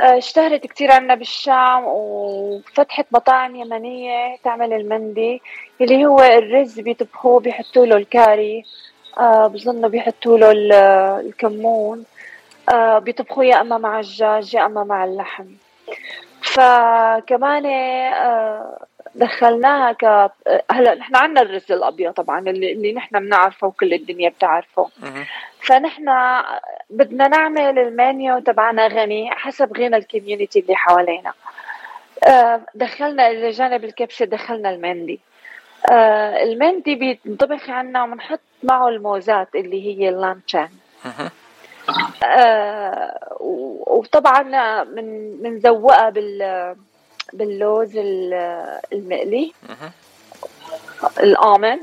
[0.00, 5.42] اشتهرت كتير عنا بالشام وفتحت مطاعم يمنية تعمل المندي
[5.80, 8.64] اللي هو الرز بيطبخوه بيحطوا له الكاري.
[9.18, 10.72] آه بظنوا بيحطوا له ال-
[11.26, 12.04] الكمون.
[12.72, 15.46] آه بيطبخوه يا أما مع الدجاج يا أما مع اللحم.
[16.42, 18.78] فكمان آه
[19.14, 20.04] دخلناها ك
[20.70, 24.88] هلا نحن عندنا الرز الأبيض طبعا اللي, اللي نحن بنعرفه وكل الدنيا بتعرفه.
[25.60, 26.04] فنحن
[26.90, 31.32] بدنا نعمل المنيو تبعنا غني حسب غنى الكوميونتي اللي حوالينا.
[32.28, 35.20] آه، دخلنا إلى جانب الكبسه دخلنا المندي.
[35.90, 40.68] آه، المندي بينطبخ عنا وبنحط معه الموزات اللي هي اللانشان.
[42.24, 43.36] آه،
[43.86, 46.74] وطبعا من بنزوقها بال
[47.32, 49.52] باللوز ال- المقلي.
[51.20, 51.78] الآمن.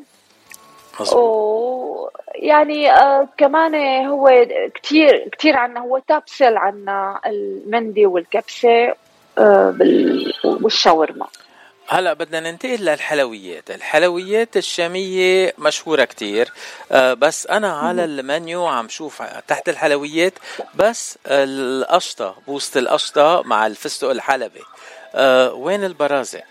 [1.15, 3.75] ويعني آه كمان
[4.05, 4.45] هو
[4.75, 8.93] كتير كتير عنا هو توب سيل عنا المندي والكبسة
[9.37, 11.27] آه بال والشاورما.
[11.93, 13.71] هلا بدنا ننتقل للحلويات.
[13.71, 16.53] الحلويات الشامية مشهورة كتير.
[16.91, 20.33] آه، بس أنا على المنيو عم شوف تحت الحلويات
[20.75, 24.61] بس القشطة بوسط القشطة مع الفستق الحلبي
[25.15, 26.43] آه، وين البرازق؟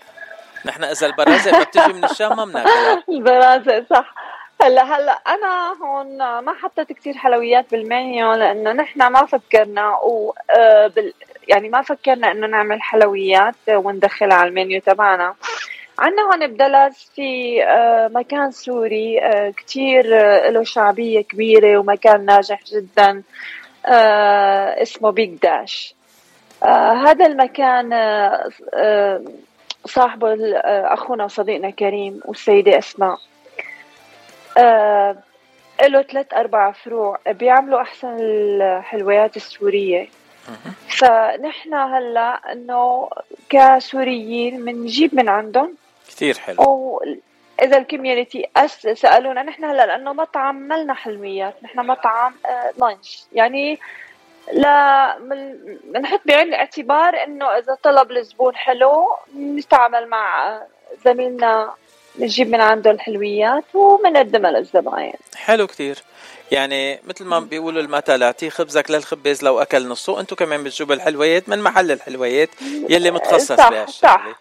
[0.65, 3.03] نحن إذا البرازق ما بتجي من الشام ما بناكلها.
[3.09, 4.15] البرازة صح.
[4.61, 10.91] هلا هلا أنا هون ما حطيت كتير حلويات بالمنيو لأنه نحن ما فكرنا و آه،
[11.47, 15.35] يعني ما فكرنا إنه نعمل حلويات وندخلها على المنيو تبعنا.
[15.99, 22.59] عنا هون بدلس في آه، مكان سوري آه، كتير آه، له شعبية كبيرة ومكان ناجح
[22.63, 23.23] جدا
[24.81, 25.95] اسمه بيج داش
[27.05, 27.89] هذا المكان
[29.85, 33.17] صاحبه أخونا وصديقنا كريم والسيدة أسماء.
[35.81, 40.07] له ثلاث أربع فروع بيعملوا أحسن الحلويات السورية.
[40.87, 43.09] فنحن هلا إنه
[43.49, 45.75] كسوريين بنجيب من عندهم.
[46.07, 46.63] كتير حلو.
[47.59, 53.23] واذا ال community أس سألونا نحن هلا لأنه مطعم ملنا حلويات نحن مطعم آه lunch
[53.33, 53.79] يعني
[54.53, 55.17] لا
[55.83, 60.67] بنحط بعين الاعتبار إنه إذا طلب الزبون حلو نتعامل مع آه،
[61.05, 61.73] زميلنا
[62.19, 66.03] نجيب من عنده الحلويات وبنقدمها للزباين حلو كتير.
[66.51, 71.49] يعني مثل ما بيقولوا المثل أعطيه خبزك للخباز لو أكل نصه أنتم كمان بتجيبوا الحلويات
[71.49, 72.49] من محل الحلويات
[72.89, 74.35] يلي متخصص صح، بهالشغلة.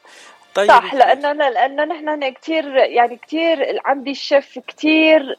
[0.55, 5.39] طيب صح لأنه لأنه نحن كثير يعني كثير عندي الشيف كثير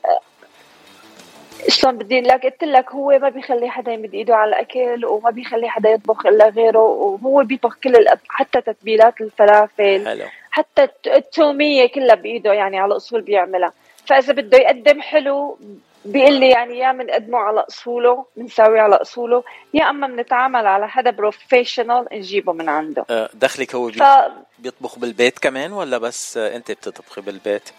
[1.69, 5.69] شلون بدي لك؟ قلت لك هو ما بيخلي حدا يمد إيده على الأكل وما بيخلي
[5.69, 8.19] حدا يطبخ إلا غيره وهو بيطبخ كل الأب...
[8.29, 10.25] حتى تتبيلات الفلافل حلو.
[10.51, 13.73] حتى الت- التومية كلها بإيده يعني على أصول بيعملها.
[14.05, 15.57] فإذا بده يقدم حلو
[16.05, 19.43] بيقول لي يعني يا بنقدمه على أصوله بنساويه على أصوله
[19.73, 23.05] يا أما بنتعامل على حدا professional نجيبه من عنده.
[23.09, 23.93] آه، دخلك هو ف...
[24.03, 24.03] بي-
[24.59, 27.69] بيطبخ بالبيت كمان ولا بس آه، أنت بتطبخي بالبيت؟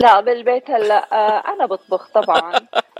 [0.00, 2.52] لا بالبيت هلا آه، أنا بطبخ طبعا.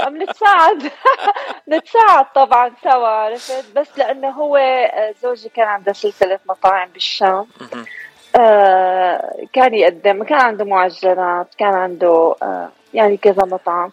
[0.07, 0.83] بنتساعد
[1.69, 2.27] نتساعد.
[2.35, 7.47] طبعا سوا عرفت؟ بس لأنه هو آه، زوجي كان عنده سلسلة مطاعم بالشام.
[8.37, 12.35] آه، كان يقدم كان عنده معجنات كان عنده
[12.95, 13.91] يعني كذا مطعم.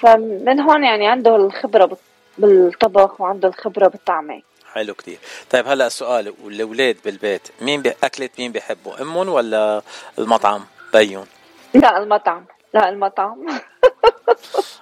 [0.00, 1.96] فمن هون يعني عنده الخبرة بال-
[2.38, 4.42] بالطبخ وعنده الخبرة بالطعمة.
[4.74, 5.18] حلو كتير.
[5.50, 7.92] طيب هلا السؤال والاولاد بالبيت مين بي...
[8.04, 9.82] أكلة مين بيحبوا أمهم ولا
[10.18, 11.26] المطعم بيون
[11.74, 12.44] لا المطعم.
[12.74, 13.46] لا المطعم.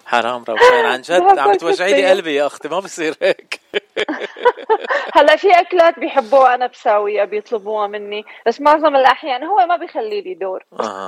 [0.06, 2.10] حرام روشان عن جد عم توجعي لي.
[2.10, 3.60] قلبي يا أختي ما بصير هيك.
[5.14, 8.24] هلا في أكلات بيحبوها أنا بساويها بيطلبوها مني.
[8.46, 10.64] بس معظم الأحيان هو ما بيخلي لي دور.
[10.80, 11.06] آه.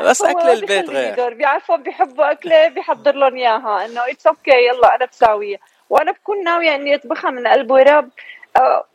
[0.00, 1.14] بس أكل البيت غير.
[1.14, 1.34] دور.
[1.34, 3.84] بيعرفوا بيحبوا أكلة بيحضر لهم إياها.
[3.84, 5.58] إنه it's okay يلا أنا بساويها.
[5.90, 8.08] وأنا بكون ناوية إني أطبخها من قلب ورب.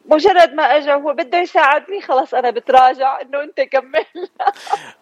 [0.05, 4.05] مجرد ما اجى وهو بده يساعدني خلص أنا بتراجع إنه أنت كمل.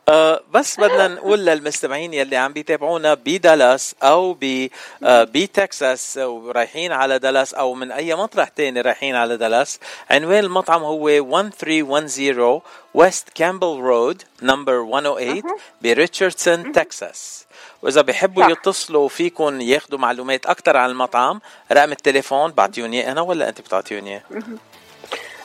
[0.09, 4.67] آه بس بدنا نقول للمستمعين يلي عم بيتابعونا بدالاس أو ب
[5.03, 9.79] آه بتكساس ورايحين على دالاس أو من أي مطرح تاني رايحين على دالاس
[10.11, 12.61] عنوان المطعم هو 1310
[12.93, 15.41] West Campbell Road نمبر 108
[15.81, 17.46] بريتشاردسون تكساس
[17.81, 18.49] وإذا بيحبوا صح.
[18.49, 21.41] يتصلوا فيكم ياخذوا معلومات أكثر عن المطعم
[21.71, 24.21] رقم التليفون بعطيوني اياه أنا ولا أنت بتعطيوني؟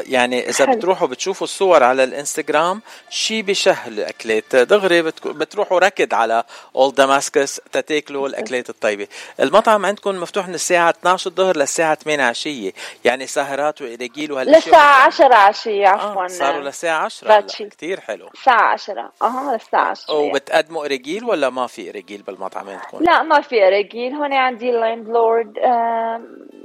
[0.06, 0.76] يعني إذا حلو.
[0.76, 6.44] بتروحوا بتشوفوا الصور على الإنستغرام شي بشه الاكلات دغري بتروحوا ركض على
[6.76, 9.06] اول دماسكس تتاكلوا الأكلات الطيبة.
[9.40, 12.72] المطعم عندكم مفتوح من الساعة 12 الظهر للساعة 8 عشية.
[13.04, 16.24] يعني سهرات وإراجيل وهالاشياء للساعة 10 عشية عفوا.
[16.24, 17.68] آه صاروا للساعه 10 باتشي.
[17.68, 18.28] كثير حلو.
[18.34, 23.40] الساعة 10 أها للساعة 10 وبتقدموا إراجيل ولا ما في إراجيل بالمطعم عندكم؟ لا ما
[23.40, 25.58] في اراجيل هون عندي ال landlord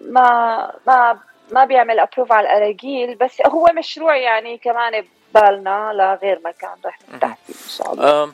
[0.10, 1.20] ما ما
[1.52, 5.04] ما بيعمل approve على الأراجيل بس هو مشروع يعني كمان
[5.36, 8.34] ببالنا لغير مكان رح نفتح فيه إن شاء الله.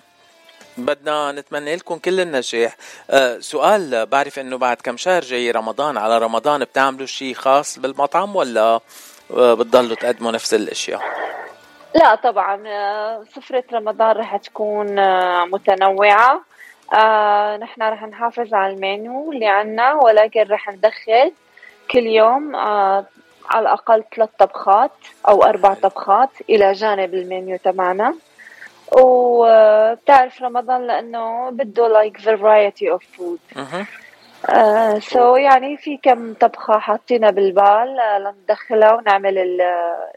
[0.77, 2.75] بدنا نتمنى لكم كل النجاح.
[3.09, 8.35] آه سؤال بعرف إنه بعد كم شهر جاي رمضان على رمضان بتعملوا شيء خاص بالمطعم
[8.35, 8.79] ولا
[9.31, 11.01] آه بتضلوا تقدموا نفس الأشياء؟
[11.95, 16.41] لا طبعا آه، سفرة رمضان رح تكون آه، متنوعة.
[16.93, 21.31] آه، نحن رح نحافظ على المنيو اللي عنا ولكن رح ندخل
[21.91, 23.05] كل يوم آه،
[23.49, 24.91] على الأقل ثلاث طبخات
[25.27, 28.13] أو أربع طبخات إلى جانب المنيو تبعنا
[28.91, 33.57] وبتعرف رمضان لأنه بده like variety of food.
[33.57, 33.85] مهم.
[34.49, 39.61] آه سو يعني في كم طبخة حاطينها بالبال آه لندخلها ونعمل ال-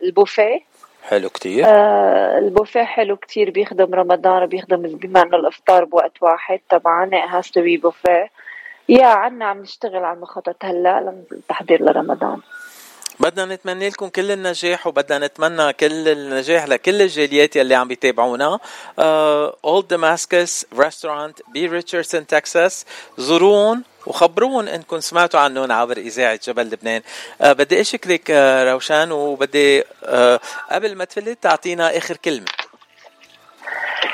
[0.02, 0.60] البوفيه.
[1.08, 1.64] حلو كتير.
[1.66, 7.46] آه البوفيه حلو كتير بيخدم رمضان وبيخدم بما إنه الإفطار بوقت واحد طبعا it has
[7.46, 8.28] to be buffet.
[8.88, 12.40] يا عنا عم نشتغل على المخطط هلا للتحضير لرمضان.
[13.20, 18.58] بدنا نتمنى لكم كل النجاح وبدنا نتمنى كل النجاح لكل الجاليات يلي عم بيتابعونا.
[18.98, 22.84] Old Damascus Restaurant بريتشاردسون تكساس
[23.18, 27.02] زورون وخبرون إنكم سمعتوا عنهم عبر إذاعة جبل لبنان.
[27.40, 32.46] آه بدي أشكرك آه روشان وبدي آه قبل ما تفلت تعطينا آخر كلمة.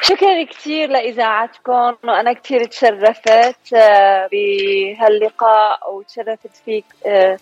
[0.09, 1.96] شكرا كثير لإذاعتكم.
[2.05, 7.38] وأنا كثير تشرفت آه، بهاللقاء وتشرفت فيك آه،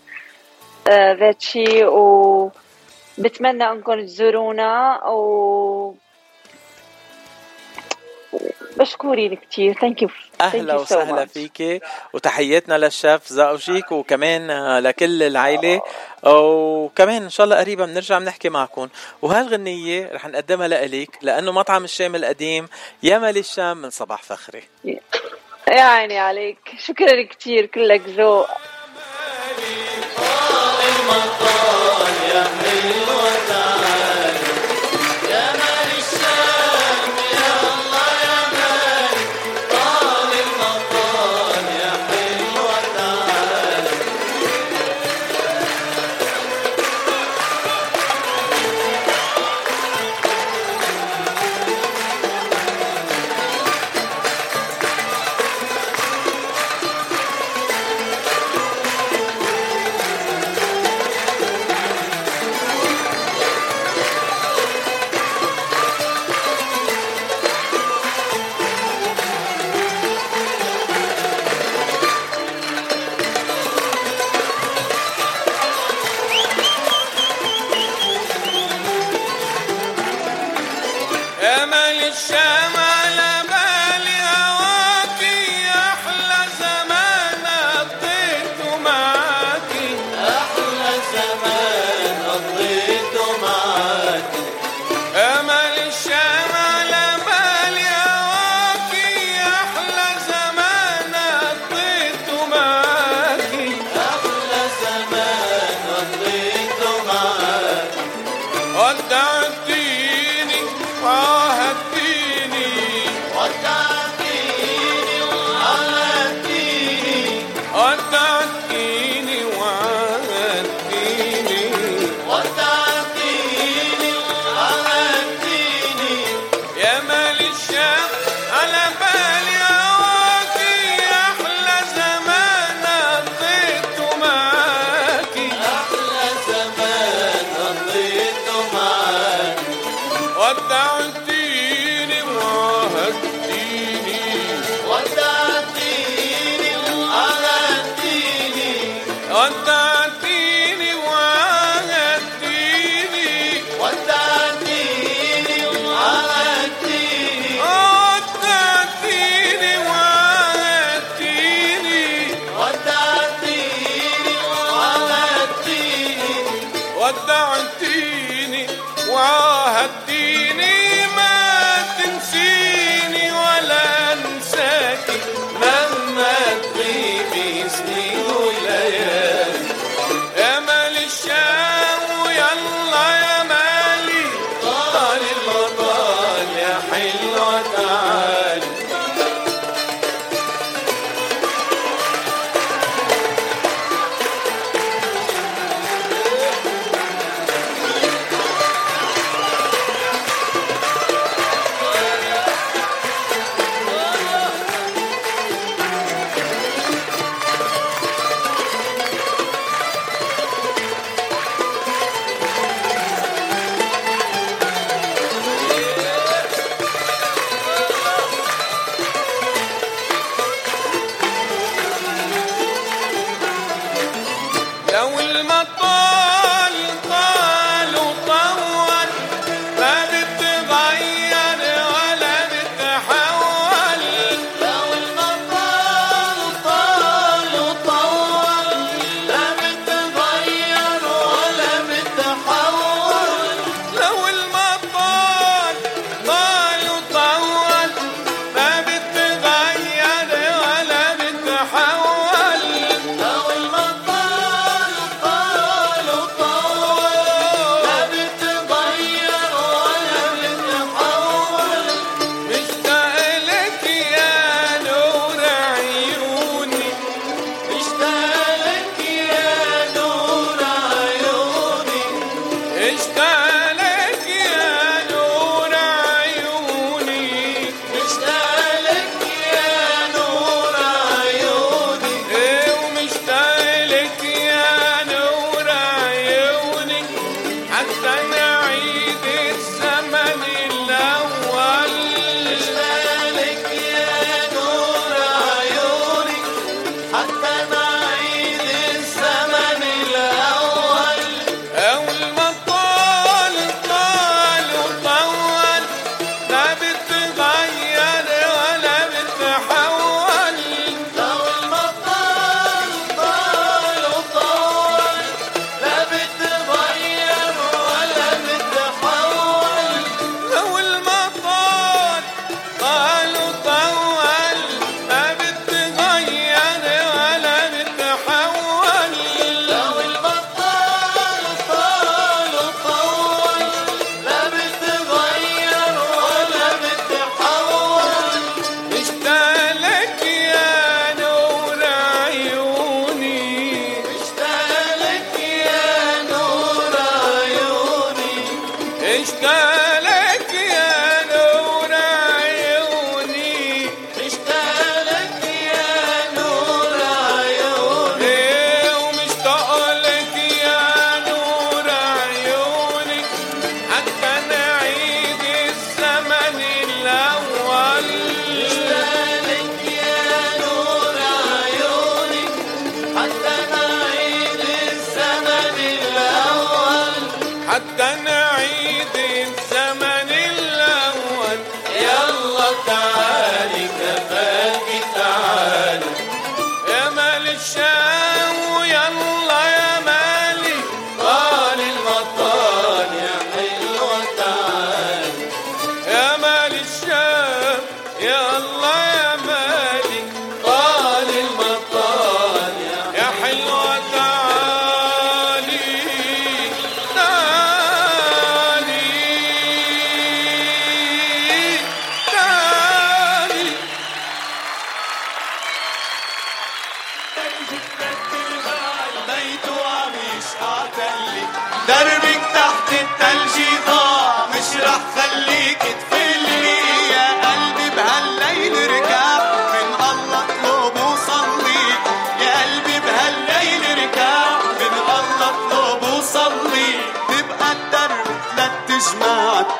[0.88, 2.50] آه، فيكي و
[3.18, 5.94] بتمنى أنكم تزورونا و
[8.80, 10.08] مشكورين كثير thank you
[10.40, 11.80] أهلا وسهلا فيكي
[12.12, 15.80] وتحياتنا للشيف زاوجيك وكمان لكل العائله
[16.24, 18.88] وكمان إن شاء الله قريبا بنرجع بنحكي معكم.
[19.22, 22.68] وهالغنية رح نقدمها لإليك لأنه مطعم الشام القديم
[23.02, 24.62] يمل الشام من صباح فخري.
[25.68, 26.58] يا عيني عليك.
[26.78, 28.48] شكرا كثير كلك ذوق.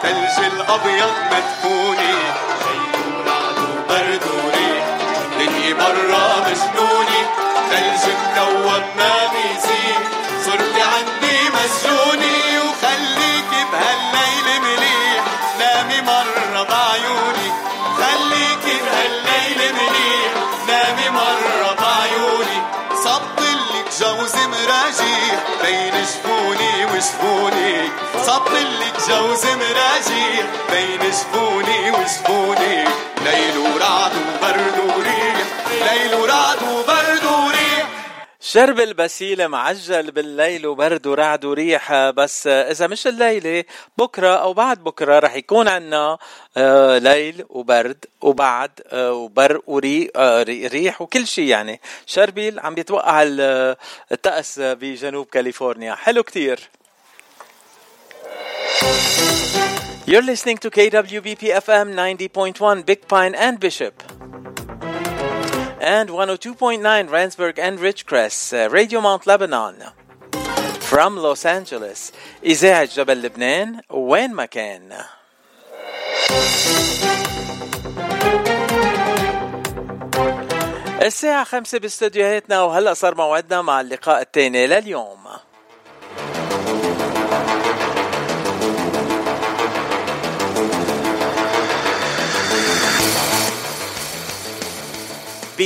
[0.05, 2.15] التلج الأبيض مدفوني.
[2.63, 4.85] شي ورعد وبرد وريح
[5.39, 7.21] دنيا برا مجنوني.
[7.71, 9.92] ثلج مكون ما بيزيد
[29.09, 32.85] جوز مراجيح بين جفوني وجفوني
[33.25, 35.37] ليل ورعد وبرد وريح
[35.93, 37.89] ليل ورعد وبرد وريح
[38.41, 43.65] شرب البسيلة معجل بالليل وبرد ورعد وريح بس إذا مش الليلة
[43.99, 46.19] بكرة أو بعد بكرة رح يكون عنا
[46.57, 50.09] آه، ليل وبرد وبعد آه، وبر وريح
[50.73, 51.81] ريح وكل شيء يعني.
[52.07, 53.77] شربيل عم بيتوقع ال-
[54.13, 55.95] الطقس بجنوب كاليفورنيا.
[55.95, 56.61] حلو كتير.
[60.07, 64.03] You're listening to KWBP FM 90.1 Big Pine and Bishop.
[65.83, 69.75] and 102.9 Randsburg and Ridgecrest, uh, Radio Mount Lebanon.
[70.79, 72.13] From Los Angeles,
[72.45, 75.05] إذاعة جبل لبنان وين ما كان.
[81.03, 85.19] الساعة خمسة باستديوهاتنا وهلأ صار موعدنا مع اللقاء الثاني لليوم.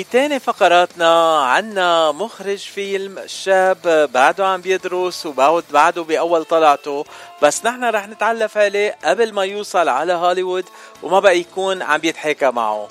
[0.03, 7.05] بتاني فقراتنا عنا مخرج فيلم شاب بعده عم بيدرس وبعد بعده بأول طلعته
[7.42, 10.64] بس نحن رح نتعلف عليه قبل ما يوصل على هوليوود
[11.03, 12.88] وما بقى يكون عم بيتحكى معه.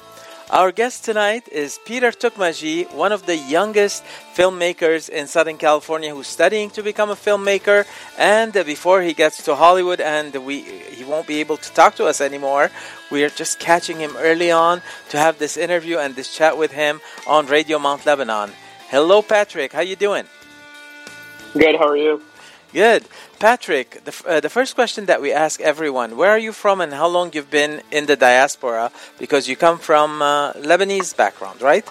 [0.51, 4.03] Our guest tonight is Peter Tukmaji, one of the youngest
[4.35, 7.87] filmmakers in Southern California who's studying to become a filmmaker.
[8.15, 11.95] And uh, before he gets to Hollywood and we he won't be able to talk
[11.95, 12.69] to us anymore,
[13.09, 16.71] we are just catching him early on to have this interview and this chat with
[16.71, 18.51] him on Radio Mount Lebanon.
[18.89, 19.73] Hello, Patrick.
[19.73, 20.25] How you doing?
[21.53, 21.75] Good.
[21.75, 22.21] How are you?
[22.75, 23.05] Good.
[23.39, 26.81] Patrick, the, f- uh, the first question that we ask everyone, where are you from
[26.81, 28.91] and how long you've been in the diaspora?
[29.17, 31.87] Because you come from uh, Lebanese background, right?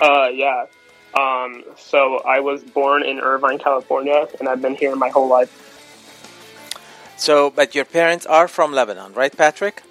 [0.00, 0.64] Uh, yeah.
[1.12, 5.52] Um, so I was born in Irvine, California, and I've been here my whole life.
[7.18, 9.82] So, but your parents are from Lebanon, right, Patrick?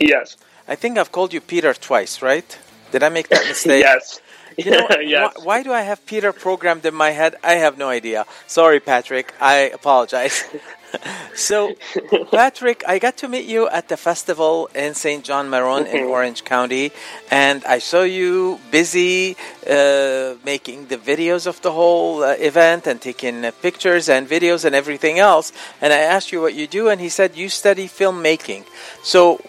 [0.00, 0.36] Yes.
[0.66, 2.58] I think I've called you Peter twice, right?
[2.90, 3.84] Did I make that mistake?
[3.84, 4.20] yes.
[4.56, 5.32] You know, yes.
[5.36, 7.36] wh- why do I have Peter programmed in my head?
[7.42, 8.26] I have no idea.
[8.46, 9.34] Sorry, Patrick.
[9.40, 10.44] I apologize.
[11.34, 11.74] so,
[12.30, 15.24] Patrick, I got to meet you at the festival in St.
[15.24, 16.10] John Maron in Mhm.
[16.10, 16.92] Orange County,
[17.30, 19.36] and I saw you busy
[19.68, 24.64] uh, making the videos of the whole uh, event and taking uh, pictures and videos
[24.64, 25.52] and everything else.
[25.80, 28.64] And I asked you what you do, and he said you study filmmaking.
[29.02, 29.40] So,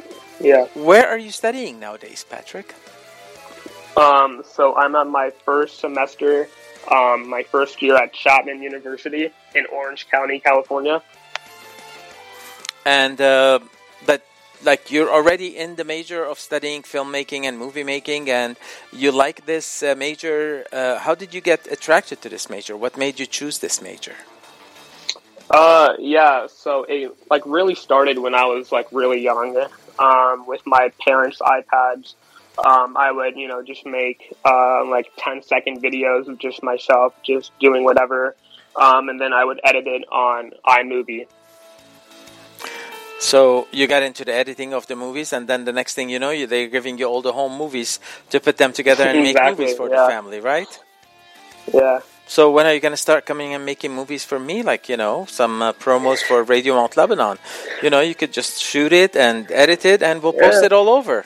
[0.41, 0.65] Yeah.
[0.73, 2.73] where are you studying nowadays, Patrick?
[3.97, 6.49] Um, so I'm on my first semester,
[6.91, 11.01] um, my first year at Chapman University in Orange County, California.
[12.85, 13.59] and uh,
[14.05, 14.21] but
[14.63, 18.55] like you're already in the major of studying filmmaking and movie making and
[18.93, 22.97] you like this uh, major uh, how did you get attracted to this major what
[22.97, 24.15] made you choose this major
[25.49, 26.47] Uh, yeah.
[26.47, 29.51] So it like really started when I was like really young.
[29.97, 32.15] Um, with my parents' iPads,
[32.57, 37.13] um, I would you know just make uh, like 10 second videos of just myself,
[37.23, 38.35] just doing whatever,
[38.75, 41.27] um, and then I would edit it on iMovie.
[43.19, 46.19] So you got into the editing of the movies, and then the next thing you
[46.19, 47.99] know, you, they're giving you all the home movies
[48.29, 50.03] to put them together and make Exactly, movies for yeah.
[50.03, 50.79] the family, right?
[51.73, 52.01] Yeah.
[52.27, 54.63] So when are you gonna start coming and making movies for me?
[54.63, 57.37] Like you know, some uh, promos for Radio Mount Lebanon.
[57.83, 60.89] You know, you could just shoot it and edit it, and we'll post it all
[60.89, 61.25] over.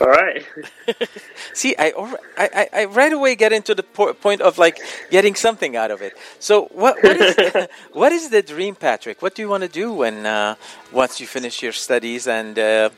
[0.00, 0.44] All right.
[1.52, 1.92] See, I,
[2.38, 4.78] I, I, I right away get into the po- point of like
[5.10, 6.16] getting something out of it.
[6.38, 9.20] So, what, what is what is the dream, Patrick?
[9.20, 10.54] What do you want to do when uh,
[10.92, 12.90] once you finish your studies and uh,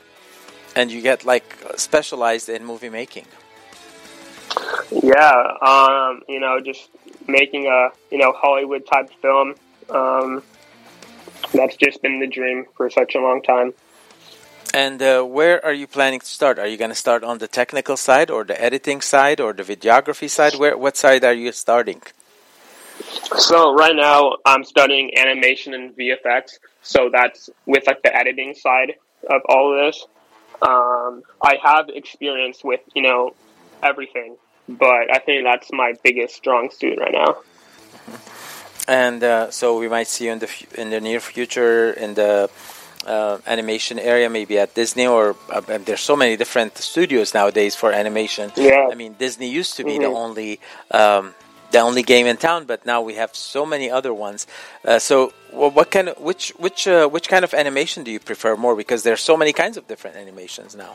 [0.75, 1.45] and you get like
[1.77, 3.25] specialized in movie making?
[4.91, 6.89] Yeah, um, you know, just
[7.27, 9.55] making a you know Hollywood type film.
[9.89, 10.43] Um,
[11.53, 13.73] that's just been the dream for such a long time.
[14.73, 16.57] And uh, where are you planning to start?
[16.57, 19.61] Are you going to start on the technical side, or the editing side, or the
[19.63, 20.55] videography side?
[20.55, 22.01] Where what side are you starting?
[23.37, 26.59] So right now I'm studying animation and VFX.
[26.81, 28.95] So that's with like the editing side
[29.29, 30.05] of all of this.
[30.61, 33.35] Um, I have experience with you know
[33.83, 37.37] everything, but I think that's my biggest strong suit right now.
[38.85, 42.49] And uh, so we might see you in the in the near future in the
[43.05, 47.91] uh, animation area, maybe at Disney or uh, there's so many different studios nowadays for
[47.91, 48.51] animation.
[48.55, 48.89] Yeah.
[48.91, 50.15] I mean Disney used to be the Mhm.
[50.25, 50.59] only
[50.91, 51.33] um,
[51.71, 54.45] the only game in town, but now we have so many other ones.
[54.85, 58.19] Uh, so wha- what kind of which which uh, which kind of animation do you
[58.19, 58.75] prefer more?
[58.75, 60.93] Because there's so many kinds of different animations now.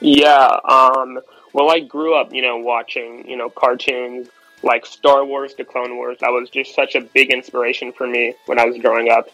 [0.00, 0.58] Yeah.
[0.68, 1.20] Um,
[1.52, 4.28] well, I grew up, you know, watching, you know, cartoons
[4.62, 6.18] like Star Wars, The Clone Wars.
[6.20, 9.28] That was just such a big inspiration for me when I was growing up.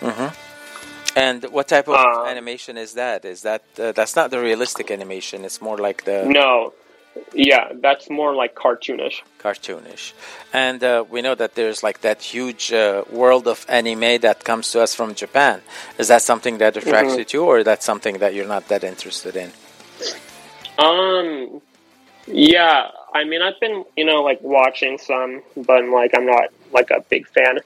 [0.00, 0.28] Hmm
[1.16, 3.24] And what type of Um, animation is that?
[3.24, 5.44] Is that uh, that's not the realistic animation?
[5.44, 6.72] It's more like the No.
[7.32, 9.22] Yeah, that's more like cartoonish.
[9.42, 10.12] cartoonish.
[10.52, 14.70] And uh, we know that there's like that huge uh, world of anime that comes
[14.72, 15.60] to us from Japan.
[15.98, 17.18] Is that something that attracts Mhm.
[17.18, 19.50] you to, or that's something that you're not that interested in?
[20.78, 21.60] Um,
[22.26, 26.90] yeah, I mean, I've been, you know, like watching some, but like I'm not like
[26.92, 27.58] a big fan.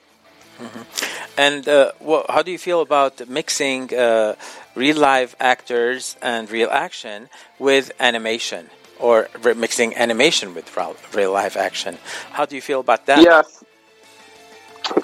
[1.36, 4.34] And uh, wha how do you feel about mixing uh,
[4.74, 7.28] real live actors and real action
[7.58, 8.68] with animation,
[8.98, 10.76] or mixing animation with
[11.14, 11.98] real, live action?
[12.32, 13.22] How do you feel about that?
[13.22, 13.64] Yes.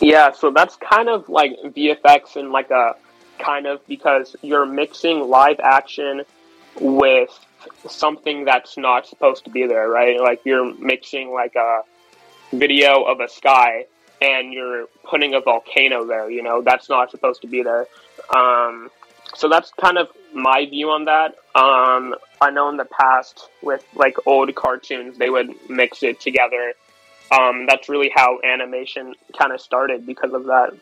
[0.01, 2.97] Yeah, so that's kind of like VFX and like a
[3.39, 6.25] kind of because you're mixing live action
[6.81, 7.31] with
[7.89, 10.21] something that's not supposed to be there, right?
[10.21, 11.83] Like you're mixing like a
[12.53, 13.87] video of a sky
[14.21, 17.87] and you're putting a volcano there, you know, that's not supposed to be there.
[18.35, 18.91] Um,
[19.35, 21.37] so that's kind of my view on that.
[21.55, 26.73] Um, I know in the past with like old cartoons, they would mix it together.
[27.31, 30.75] Um, that's really how animation kind of started because of that.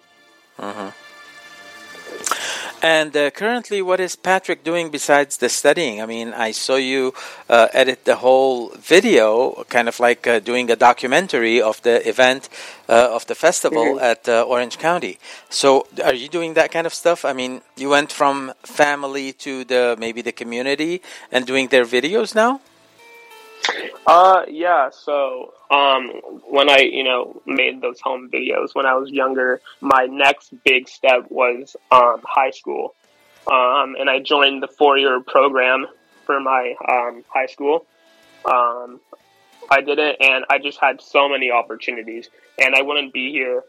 [0.59, 0.89] hmm
[2.83, 6.03] And uh, currently, what is Patrick doing besides the studying?
[6.03, 7.15] I mean, I saw you
[7.49, 12.49] uh, edit the whole video, kind of like uh, doing a documentary of the event
[12.89, 14.03] uh, of the festival Mhm.
[14.03, 15.19] at uh, Orange County.
[15.49, 17.25] So, are you doing that kind of stuff?
[17.25, 21.01] I mean, you went from family to the maybe the community
[21.33, 22.61] and doing their videos now.
[24.07, 24.91] Uh, yeah.
[24.91, 26.11] So, um,
[26.49, 30.89] when I, you know, made those home videos when I was younger, my next big
[30.89, 32.95] step was um, high school,
[33.47, 35.87] um, and I joined the four-year program
[36.25, 37.87] for my um, high school.
[38.45, 39.01] Um,
[39.71, 43.65] I did it, and I just had so many opportunities, and I wouldn't be here,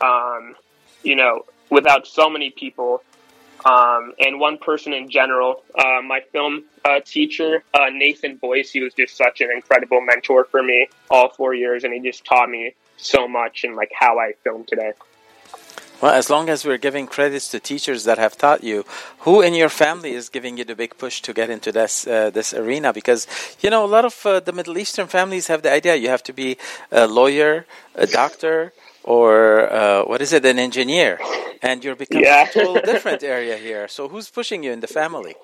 [0.00, 0.54] um,
[1.02, 3.02] you know, without so many people
[3.64, 5.62] um, and one person in general.
[5.74, 10.44] Uh, my film uh, teacher, uh, Nathan Boyce, he was just such an incredible mentor
[10.44, 14.18] for me all four years, and he just taught me so much and like how
[14.18, 14.92] I film today.
[16.00, 18.84] Well, as long as we're giving credits to teachers that have taught you,
[19.20, 22.30] who in your family is giving you the big push to get into this uh,
[22.30, 22.92] this arena?
[22.92, 23.26] Because
[23.60, 26.22] you know a lot of uh, the Middle Eastern families have the idea you have
[26.24, 26.56] to be
[26.92, 28.72] a lawyer, a doctor,
[29.08, 31.18] or uh, what is it, an engineer,
[31.62, 32.42] and you're becoming Yeah.
[32.42, 33.88] a total different area here.
[33.88, 35.36] So who's pushing you in the family?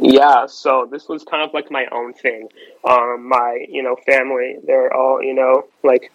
[0.00, 2.48] Yeah, so this was kind of like my own thing.
[2.84, 6.12] Um, my, you know, family, they're all, you know, like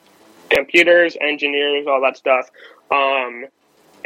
[0.50, 2.50] computers, engineers, all that stuff.
[2.92, 3.46] Um,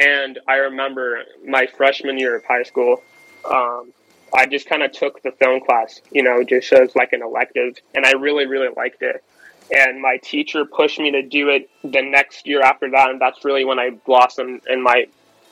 [0.00, 3.02] and I remember my freshman year of high school,
[3.44, 3.92] um,
[4.34, 7.76] I just kind of took the film class, you know, just as like an elective,
[7.94, 9.22] and I really, really liked it.
[9.70, 13.44] And my teacher pushed me to do it the next year after that, and that's
[13.44, 15.06] really when I blossomed, and my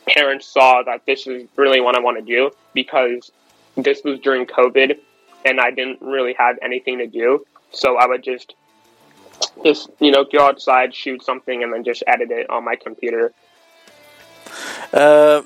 [0.07, 3.31] parents saw that this is really what I want to do because
[3.77, 4.99] this was during COVID,
[5.45, 8.55] and I didn't really have anything to do, so I would just
[9.64, 13.33] just you know go outside, shoot something, and then just edit it on my computer.
[14.93, 15.43] Uh,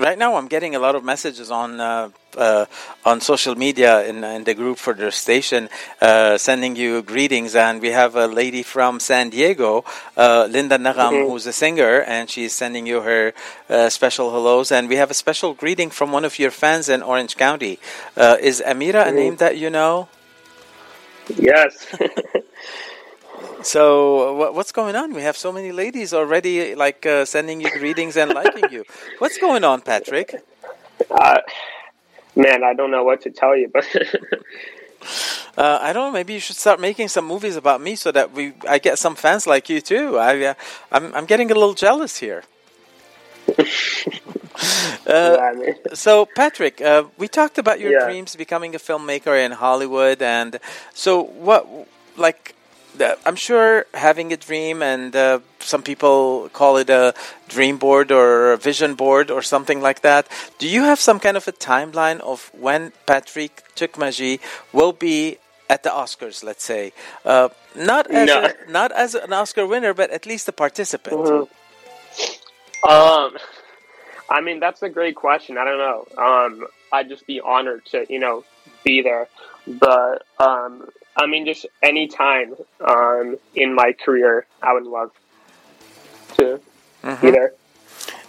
[0.00, 2.66] right now, I'm getting a lot of messages on uh, uh,
[3.04, 5.68] on social media in, in the group for the station,
[6.00, 7.54] uh, sending you greetings.
[7.54, 9.84] And we have a lady from San Diego,
[10.16, 11.26] uh, Linda Nagam, Mhm.
[11.26, 13.32] who's a singer, and she's sending you her
[13.68, 14.70] uh, special hellos.
[14.72, 17.78] And we have a special greeting from one of your fans in Orange County.
[18.16, 19.14] Uh, is Amira a Mhm.
[19.14, 20.08] name that you know?
[21.36, 21.86] Yes.
[23.62, 25.12] So what, what's going on?
[25.12, 28.84] We have so many ladies already, like uh, sending you greetings and liking you.
[29.18, 30.36] What's going on, Patrick?
[31.10, 31.38] Uh,
[32.36, 33.86] man, I don't know what to tell you, but
[35.56, 36.12] Uh, I don't know.
[36.12, 39.14] Maybe you should start making some movies about me so that we I get some
[39.16, 40.18] fans like you too.
[40.18, 40.54] I uh,
[40.92, 42.44] I'm I'm getting a little jealous here.
[45.06, 45.38] uh,
[45.94, 47.98] so Patrick, uh, we talked about your Yeah.
[48.04, 50.58] dreams becoming a filmmaker in Hollywood, and
[50.94, 51.66] so what?
[52.16, 52.54] Like,
[53.00, 57.14] I'm sure having a dream, and uh, some people call it a
[57.48, 60.28] dream board or a vision board or something like that.
[60.58, 64.40] Do you have some kind of a timeline of when Patrick Tukmaji
[64.72, 66.42] will be at the Oscars?
[66.44, 66.92] Let's say,
[67.24, 68.44] uh, not as No.
[68.44, 71.16] a, not as an Oscar winner, but at least a participant.
[71.16, 71.48] Mhm.
[72.88, 73.36] Um,
[74.28, 75.58] I mean, that's a great question.
[75.58, 76.06] I don't know.
[76.16, 78.44] Um, I'd just be honored to, you know,
[78.84, 79.28] be there.
[79.66, 85.10] But, um, I mean, just any time um, in my career, I would love
[86.38, 86.60] to
[87.02, 87.32] be Mhm.
[87.32, 87.52] there.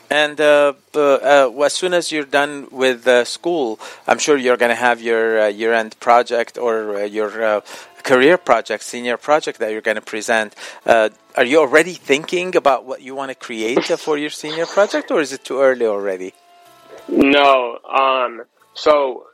[0.09, 4.75] And uh, uh, as soon as you're done with uh, school, I'm sure you're going
[4.77, 7.61] to have your uh, year-end project or uh, your uh,
[8.03, 10.53] career project, senior project that you're going to present.
[10.85, 15.11] Uh, are you already thinking about what you want to create for your senior project,
[15.11, 16.33] or is it too early already?
[17.07, 17.79] No.
[17.87, 18.43] Um,
[18.73, 19.27] so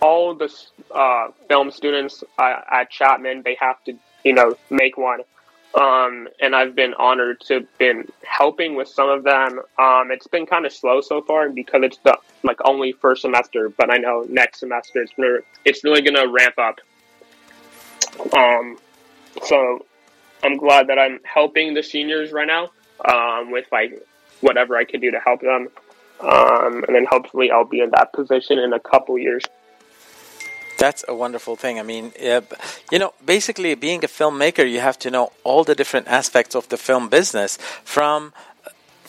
[0.00, 0.52] all the
[0.94, 3.94] uh, film students uh, at Chapman, they have to,
[4.24, 5.20] you know, make one.
[5.78, 9.60] Um, and I've been honored to been helping with some of them.
[9.78, 13.68] Um, it's been kind of slow so far because it's the like only first semester,
[13.68, 16.80] but I know next semester it's gonna, it's really gonna ramp up.
[18.34, 18.78] Um,
[19.44, 19.84] so
[20.42, 22.70] I'm glad that I'm helping the seniors right now
[23.04, 24.02] um, with like
[24.40, 25.68] whatever I can do to help them,
[26.20, 29.44] um, and then hopefully I'll be in that position in a couple years.
[30.78, 31.80] That's a wonderful thing.
[31.80, 32.12] I mean,
[32.92, 36.68] you know, basically being a filmmaker, you have to know all the different aspects of
[36.68, 38.32] the film business from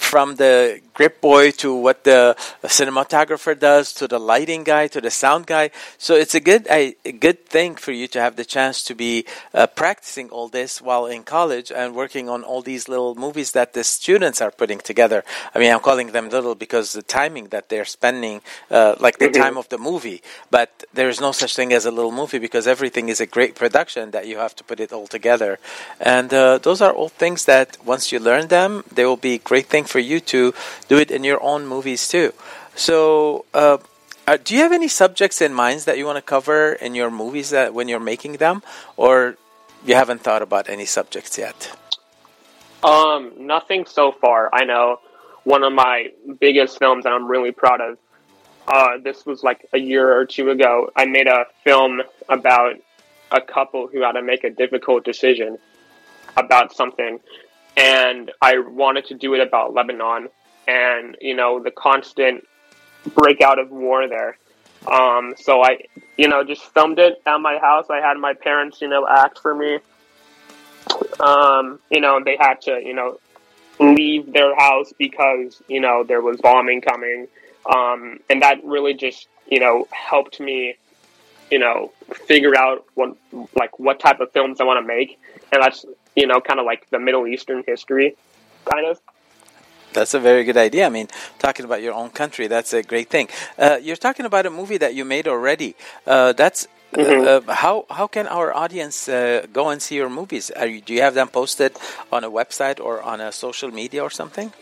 [0.10, 5.11] from the grip boy to what the cinematographer does to the lighting guy to the
[5.11, 5.69] sound guy.
[5.98, 8.94] So it's a good a, a good thing for you to have the chance to
[8.95, 13.52] be uh, practicing all this while in college and working on all these little movies
[13.57, 15.23] that the students are putting together.
[15.53, 18.41] I mean i'm calling them little because the timing that they're spending
[18.72, 19.41] uh, like the Mhm.
[19.44, 20.19] time of the movie.
[20.57, 23.53] But there is no such thing as a little movie because everything is a great
[23.64, 25.52] production that you have to put it all together.
[26.18, 29.44] And uh, those are all things that once you learn them they will be a
[29.52, 30.53] great thing for you to
[30.88, 32.34] do it in your own movies too
[32.76, 33.77] so uh,
[34.27, 37.11] uh, do you have any subjects in mind that you want to cover in your
[37.11, 38.61] movies that when you're making them
[38.97, 39.35] or
[39.85, 41.71] you haven't thought about any subjects yet
[42.84, 44.49] Um, nothing so far.
[44.53, 44.99] I know
[45.43, 47.97] one of my biggest films that I'm really proud of.
[48.67, 50.89] Uh, this was like a year or two ago.
[50.95, 52.76] I made a film about
[53.31, 55.57] a couple who had to make a difficult decision
[56.38, 57.19] about something,
[57.78, 60.30] and I wanted to do it about Lebanon
[60.68, 62.48] and you know the constant
[63.16, 64.38] breakout of war there.
[64.88, 65.80] Um, so I,
[66.18, 67.88] you know, just filmed it at my house.
[67.90, 69.80] I had my parents, you know, act for me
[71.20, 73.20] um, you know, they had to, you know,
[73.80, 77.28] leave their house because, you know, there was bombing coming.
[77.66, 80.76] Um, and that really just, you know, helped me,
[81.52, 81.91] you know,
[82.28, 83.16] figure out what,
[83.58, 85.20] like, what type of films I want to make.
[85.51, 85.85] And that's,
[86.15, 88.15] you know, kind of like the Middle Eastern history,
[88.71, 88.99] kind of.
[89.93, 90.85] That's a very good idea.
[90.85, 91.07] I mean,
[91.39, 93.27] talking about your own country, that's a great thing.
[93.57, 95.76] Uh, you're talking about a movie that you made already.
[96.05, 96.67] Uh, that's
[96.97, 100.51] uh, uh, how how can our audience uh, go and see your movies?
[100.51, 101.77] Are you, do you have them posted
[102.11, 104.53] on a website or on a social media or something?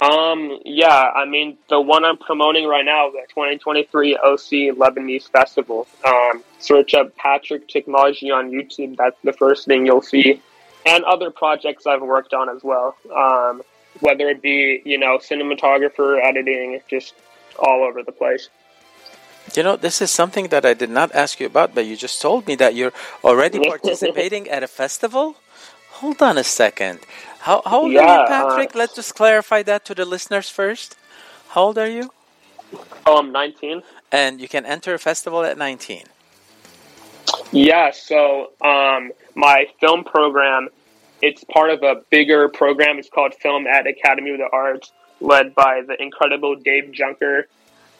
[0.00, 5.86] Um, yeah, I mean, the one I'm promoting right now, the 2023 OC Lebanese Festival.
[6.04, 8.96] Um, search up Patrick Tikmaji on YouTube.
[8.96, 10.42] That's the first thing you'll see.
[10.84, 12.96] And other projects I've worked on as well.
[13.14, 13.62] Um,
[14.00, 17.14] whether it be, you know, cinematographer, editing, just
[17.58, 18.48] all over the place.
[19.54, 22.20] You know, this is something that I did not ask you about, but you just
[22.20, 22.92] told me that you're
[23.22, 25.36] already participating at a festival.
[26.04, 26.98] Hold on a second.
[27.38, 28.76] How, how old are you, Patrick?
[28.76, 30.96] uh, Let's just clarify that to the listeners first.
[31.48, 32.10] How old are you?
[33.06, 33.82] Oh, I'm 19.
[34.12, 36.02] And you can enter a festival at 19.
[37.52, 40.68] Yeah, so um, my film program,
[41.22, 42.98] it's part of a bigger program.
[42.98, 47.48] It's called Film at Academy of the Arts, led by the incredible Dave Junker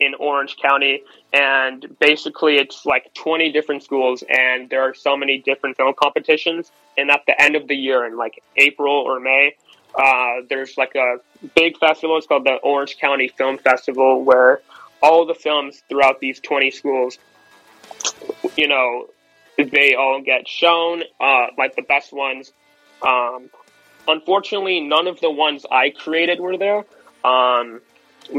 [0.01, 1.03] in Orange County.
[1.33, 6.71] And basically, it's like 20 different schools, and there are so many different film competitions.
[6.97, 9.57] And at the end of the year, in like April or May,
[9.95, 11.17] uh, there's like a
[11.55, 12.17] big festival.
[12.19, 14.61] It's called the Orange County Film Festival, where
[15.03, 17.19] all the films throughout these 20 schools
[18.57, 19.09] you know,
[19.57, 22.53] they all get shown, uh, like the best ones.
[23.07, 23.51] Um,
[24.09, 26.85] unfortunately, none of the ones I created were there,
[27.25, 27.81] um,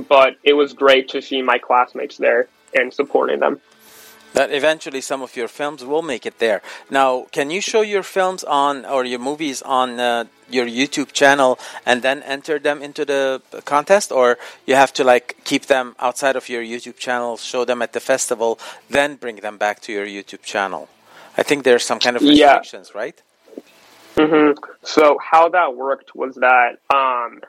[0.10, 3.60] but it was great to see my classmates there and supporting them.
[4.34, 6.62] That eventually some of your films will make it there.
[6.90, 11.58] Now, can you show your films on or your movies on uh, your YouTube channel
[11.86, 16.36] and then enter them into the contest, or you have to like keep them outside
[16.36, 18.60] of your YouTube channel, show them at the festival,
[18.90, 20.90] then bring them back to your YouTube channel?
[21.38, 22.58] I think there's some kind of Yeah.
[22.58, 23.22] restrictions, right?
[24.18, 24.52] hmm
[24.84, 27.42] So how that worked was that um,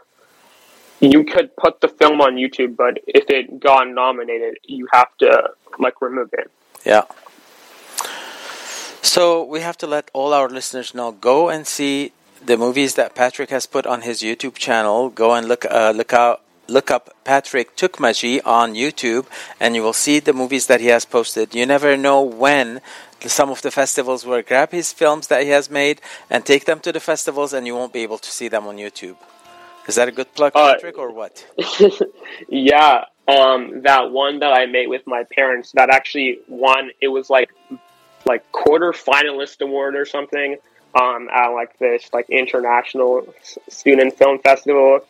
[1.00, 5.50] you could put the film on YouTube, but if it got nominated, you have to
[5.78, 6.50] like remove it.
[6.84, 7.04] Yeah.
[9.02, 12.12] So we have to let all our listeners know go and see
[12.44, 15.10] the movies that Patrick has put on his YouTube channel.
[15.10, 19.26] Go and look uh, look out look up Patrick Tukmaji on YouTube
[19.60, 21.54] and you will see the movies that he has posted.
[21.54, 22.80] You never know when
[23.20, 26.80] some of the festivals will grab his films that he has made and take them
[26.80, 29.16] to the festivals and you won't be able to see them on YouTube.
[29.86, 31.46] Is that a good plug, Uh, Patrick, or what?
[32.48, 36.90] yeah, um, that one that I made with my parents that actually won.
[37.00, 37.50] It was like
[38.24, 40.56] like quarter finalist award or something
[41.00, 43.32] um, at like this like international
[43.68, 45.00] student film festival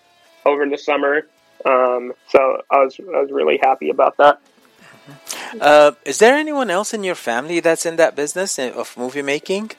[0.44, 1.27] over the summer.
[1.65, 4.40] Um, so I was I was really happy about that.
[5.61, 9.70] Uh, is there anyone else in your family that's in that business of movie making?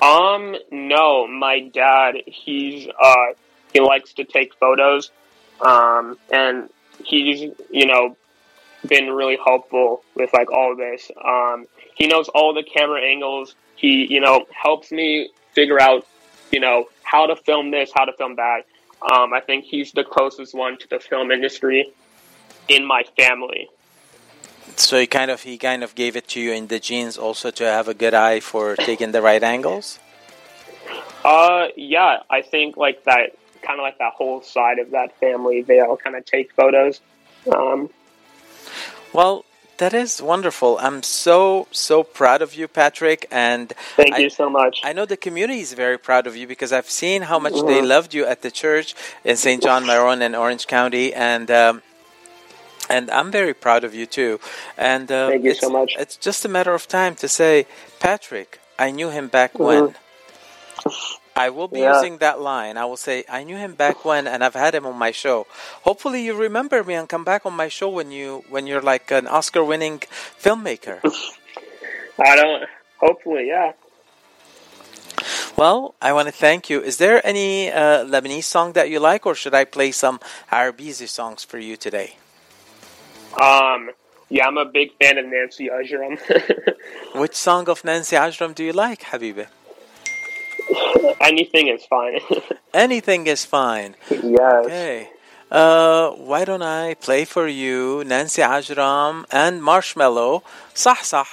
[0.00, 3.34] Um, no, my dad, he's, uh,
[3.72, 5.10] he likes to take photos.
[5.60, 6.68] Um, and
[7.04, 7.40] he's,
[7.70, 8.16] you know,
[8.86, 11.10] been really helpful with like all this.
[11.24, 13.54] Um, he knows all the camera angles.
[13.76, 16.06] He, you know, helps me figure out,
[16.50, 18.62] you know, how to film this, how to film that.
[19.10, 21.92] Um, I think he's the closest one to the film industry
[22.68, 23.68] in my family.
[24.76, 27.50] So he kind of he kind of gave it to you in the genes also
[27.50, 29.98] to have a good eye for taking the right angles.
[31.24, 35.62] Uh, yeah, I think like that, kind of like that whole side of that family,
[35.62, 37.00] they all kind of take photos.
[37.54, 37.90] Um,
[39.12, 39.44] Well,
[39.78, 40.78] that is wonderful.
[40.78, 44.80] I'm so so proud of you, Patrick, and Thank I, you so much.
[44.84, 47.80] I know the community is very proud of you because I've seen how much they
[47.80, 47.88] Mhm.
[47.88, 48.94] loved you at the church
[49.24, 49.62] in St.
[49.62, 51.82] John Maron in Orange County, and um,
[52.88, 54.38] and I'm very proud of you too.
[54.76, 55.96] And uh, Thank you so much.
[55.98, 57.66] It's just a matter of time to say,
[58.00, 59.94] Patrick, I knew him back when.
[61.34, 61.94] I will be Yeah.
[61.94, 62.76] using that line.
[62.76, 65.46] I will say, I knew him back when, and I've had him on my show.
[65.82, 69.10] Hopefully, you remember me and come back on my show when you when you're like
[69.10, 70.00] an Oscar-winning
[70.38, 71.00] filmmaker.
[72.18, 72.64] I don't,
[72.98, 73.72] hopefully, yeah.
[75.56, 76.80] well, I want to thank you.
[76.82, 81.08] Is there any uh, Lebanese song that you like, or should I play some Arabizi
[81.08, 82.16] songs for you today?
[83.40, 83.90] Um,
[84.28, 86.18] yeah, I'm a big fan of Nancy Ajram.
[87.14, 89.46] Which song of Nancy Ajram do you like, Habibi?
[91.20, 92.20] Anything is fine.
[92.74, 93.96] Anything is fine.
[94.10, 94.64] yes.
[94.66, 95.10] Okay.
[95.50, 100.42] Uh, why don't I play for you Nancy Ajram and Marshmallow,
[100.72, 101.26] Sah Sah,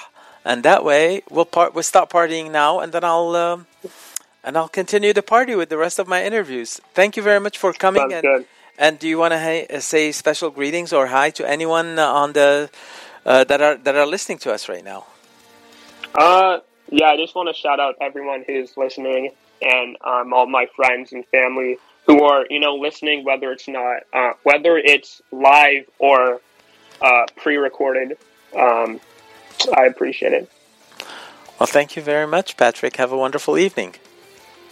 [0.44, 1.74] and that way we'll part.
[1.74, 3.66] We'll stop partying now, and then I'll um,
[4.44, 6.80] and I'll continue the party with the rest of my interviews.
[6.92, 8.02] Thank you very much for coming.
[8.02, 8.46] Sounds and, good.
[8.78, 12.06] and do you want to ha- uh, say special greetings or hi to anyone uh,
[12.06, 12.70] on the
[13.24, 15.06] uh, that are that are listening to us right now?
[16.14, 16.58] Uh,
[16.90, 19.30] yeah, I just want to shout out everyone who's listening
[19.62, 24.02] and um, all my friends and family who are, you know, listening, whether it's not,
[24.12, 26.40] uh, whether it's live or
[27.00, 28.18] uh, pre-recorded.
[28.56, 29.00] Um,
[29.76, 30.50] I appreciate it.
[31.58, 32.96] Well, thank you very much, Patrick.
[32.96, 33.94] Have a wonderful evening.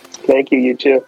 [0.03, 0.59] Thank you.
[0.59, 1.07] You too.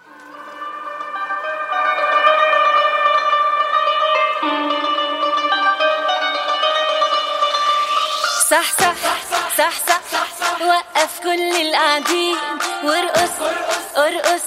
[11.23, 12.37] كل القاعدين.
[12.85, 13.35] وارقص
[13.97, 14.43] ارقص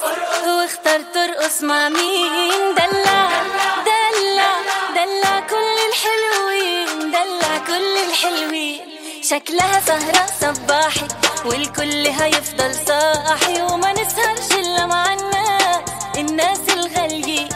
[0.47, 3.41] واختار ترقص مع مين؟ دلع
[3.85, 4.53] دلع
[4.95, 8.79] دلع كل الحلوين دلع كل الحلوين.
[9.23, 11.07] شكلها سهرة صباحي
[11.45, 15.79] والكل هيفضل صاحي وما نسهرش إلا مع الناس
[16.17, 17.49] الناس الغاليين.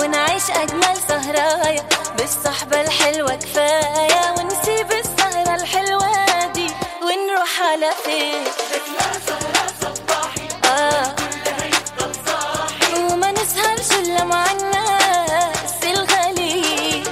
[0.00, 1.88] ونعيش أجمل سهرايا
[2.18, 4.34] بالصحبة الحلوة كفاية.
[4.38, 4.92] ونسيب
[7.38, 8.44] ونروح على فين
[10.64, 11.14] آه
[13.12, 17.04] وما نسهرش إلا مع الناس الغاليين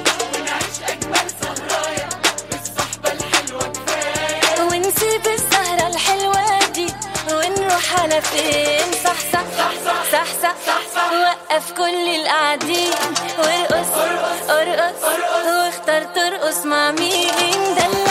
[4.60, 6.86] ونسيب السهرة الحلوة دي
[7.30, 9.72] ونروح على فين صح صح صح
[10.12, 10.54] صح صح
[10.94, 12.90] صح وقف كل القاعدين
[13.38, 13.90] وارقص
[14.50, 15.02] ارقص
[15.46, 18.05] واختار ترقص مع مين دلع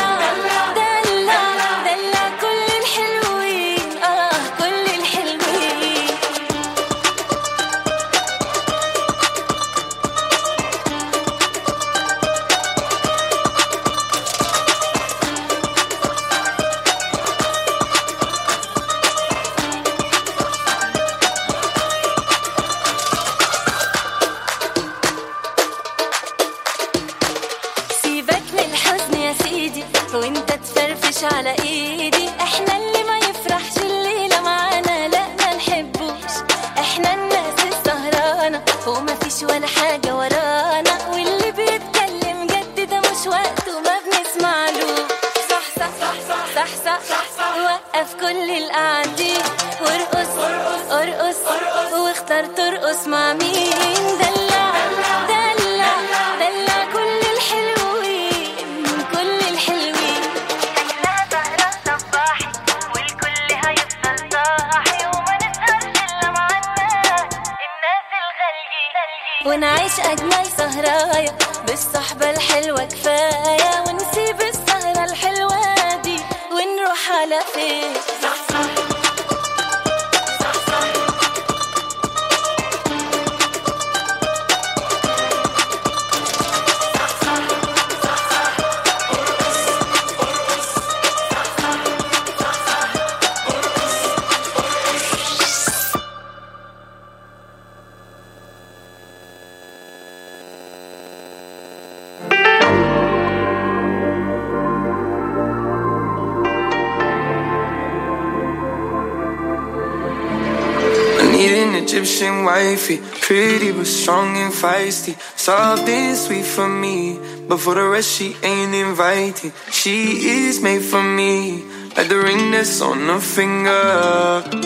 [113.25, 117.17] pretty but strong and feisty, soft and sweet for me.
[117.47, 119.51] But for the rest, she ain't inviting.
[119.71, 121.63] She is made for me,
[121.97, 124.64] like the ring that's on her finger.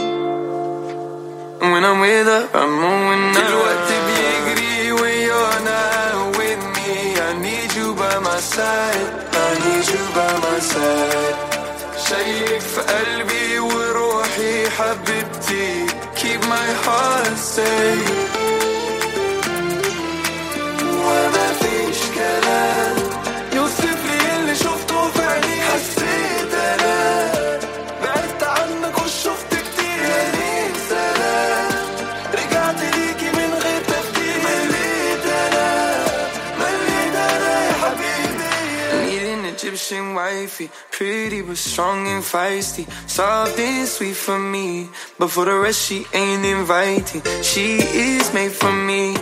[41.80, 44.90] strong and feisty, soft and sweet for me.
[45.18, 47.22] But for the rest, she ain't inviting.
[47.42, 49.16] She is made for me,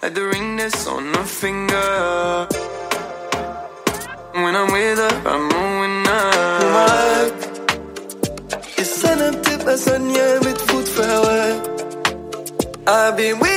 [0.00, 2.46] like the ring that's on her finger.
[4.42, 7.32] When I'm with her, I'm ruined up.
[8.78, 10.92] It's scène un petit personne, y'a un bout de
[12.86, 13.53] I've been with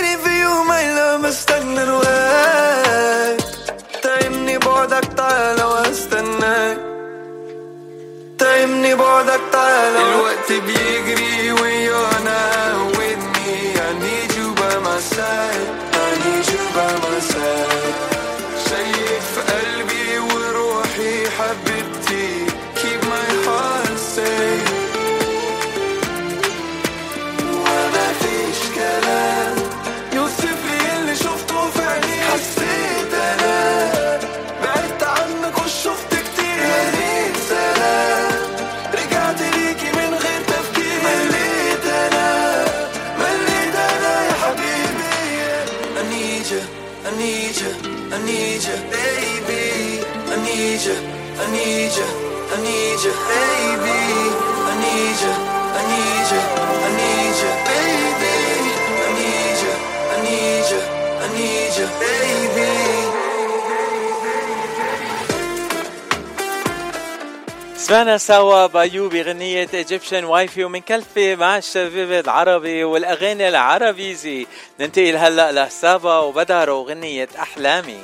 [67.87, 74.47] سمعنا سوا بايو بغنية Egyptian وايفي ومن كلفة مع الشباب العربي والأغاني العربيزي
[74.79, 77.99] ننتقل هلا لسابا وبدر وغنية أحلامي.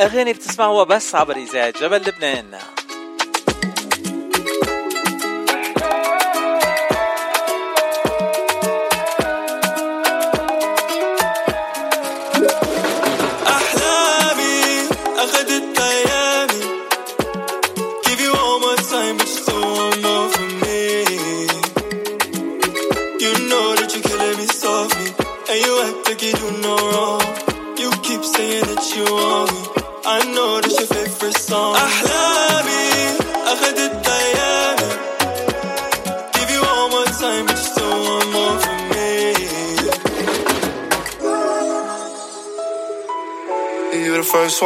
[0.00, 2.58] أغاني بتسمعوها بس عبر إذاعة جبل لبنان.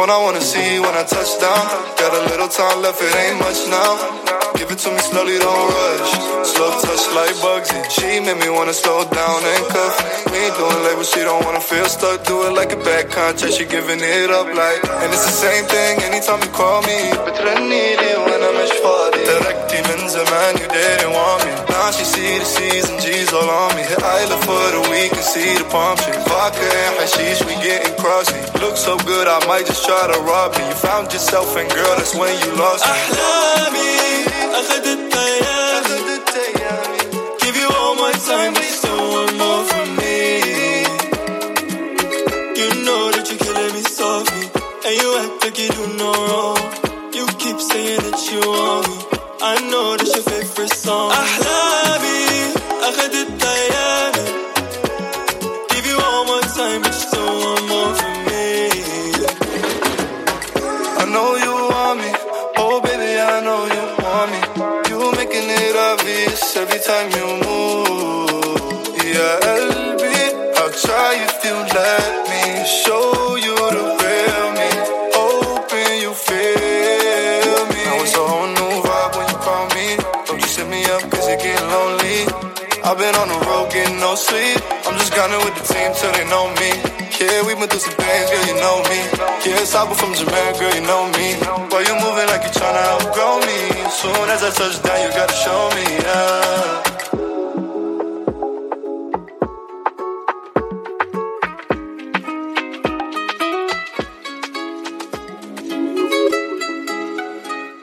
[0.00, 1.64] one I wanna see when I touch down.
[2.00, 3.92] Got a little time left, it ain't much now.
[4.56, 6.12] Give it to me slowly, don't rush.
[6.48, 7.76] Slow touch like Bugsy.
[7.92, 9.94] She made me wanna slow down and cuff.
[10.32, 12.24] We ain't doing labels, she don't wanna feel stuck.
[12.24, 14.80] Do it like a back contract, she giving it up like.
[15.02, 17.12] And it's the same thing anytime you call me.
[17.26, 19.24] بترنيلي وانا مش فاضي.
[19.24, 21.49] تركتي من زمان, you didn't want me.
[21.80, 23.82] Now she see the C's and G's all on me.
[23.82, 26.18] Hit Isla for the week and see the palm tree.
[26.28, 28.36] Vodka and hashish, we getting crossy.
[28.62, 30.62] Look so good, I might just try to rob me.
[30.68, 32.92] You found yourself and girl, that's when you lost me.
[32.92, 33.92] أحلامي
[34.60, 36.98] أخدت أيامي
[37.42, 40.16] Give you all my time, but still want more from me
[42.60, 44.46] You know that you're killing me softly
[44.86, 46.58] And you act like you do no wrong
[47.14, 48.96] You keep saying that you want me
[49.42, 51.69] I know that's your favorite song أحلامي
[66.55, 68.83] every time you move.
[68.97, 70.03] Yeah, LB,
[70.57, 74.69] I'll try if you let me show you the real me.
[75.15, 77.81] Hoping you feel me.
[77.87, 79.97] Now it's a whole new vibe when you call me.
[80.25, 82.27] Don't you set me up cause you're getting lonely.
[82.83, 84.59] I've been on the road getting no sleep.
[84.87, 86.71] I'm just gunning with the team till they know me.
[87.21, 88.99] Yeah, we been through some things, girl, you know me.
[89.45, 91.10] Yeah, it's Saba from Jamaica, girl, you know me.
[94.43, 96.87] As I touch down, you gotta show me, yeah.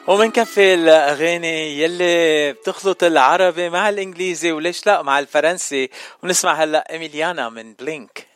[0.08, 5.90] ومنكفي الأغاني يلي بتخلط العربي مع الإنجليزي وليش لا مع الفرنسي
[6.22, 8.26] ونسمع هلا إيميليانا من بلينك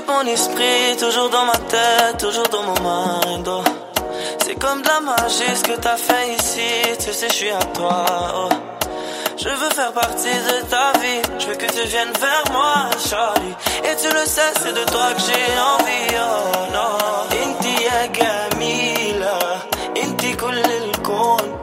[0.00, 3.46] T'occupes mon esprit, toujours dans ma tête, toujours dans mon mind.
[3.46, 3.62] oh.
[4.42, 7.58] C'est comme de la magie ce que t'as fait ici, tu sais, je suis à
[7.74, 8.06] toi.
[8.34, 8.48] oh.
[9.36, 13.54] Je veux faire partie de ta vie, je veux que tu viennes vers moi, Charlie.
[13.84, 16.96] Et tu le sais, c'est de toi que j'ai envie, oh non.
[17.42, 19.38] Inti ya جميلة,
[19.94, 21.58] inti كل الكون.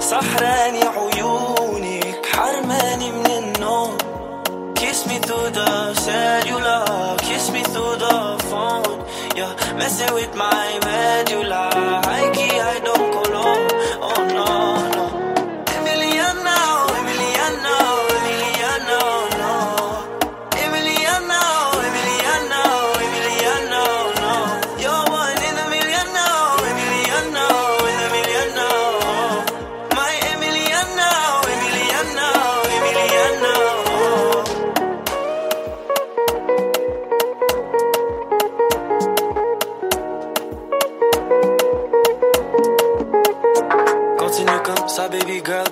[0.00, 4.05] سحراني عيونك, حرماني من النوم.
[5.07, 9.05] Kiss me through the cellular, kiss me through the phone.
[9.37, 11.69] Yeah, messing with my medulla.
[12.03, 14.06] High key, I don't go low.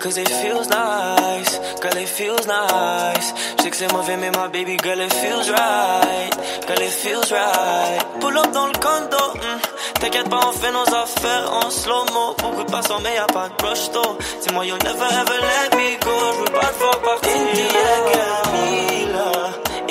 [0.04, 1.58] cause it feels nice.
[1.80, 3.34] Girl, it feels nice.
[3.56, 6.30] Je sais que c'est mauvais, mais ma baby girl, it feels right.
[6.66, 8.04] Girl, it feels right.
[8.20, 9.58] Pull up dans le condo, hmm.
[10.00, 12.34] t'inquiète pas, on fait nos affaires en slow-mo.
[12.42, 14.18] Beaucoup de passants, mais y'a pas de rush though.
[14.42, 16.16] Dis-moi, you'll never ever let me go.
[16.32, 17.32] Je veux pas te voir partir.
[17.32, 19.32] Inti ya جميلة,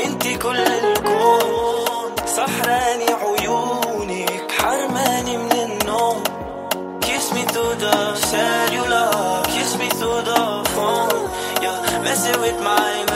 [0.06, 2.12] inti كل الكون.
[2.26, 6.24] سحراني عيونك, حرماني من النوم.
[7.02, 8.73] Kiss me through the cellular,
[12.15, 13.14] messing with my medulla.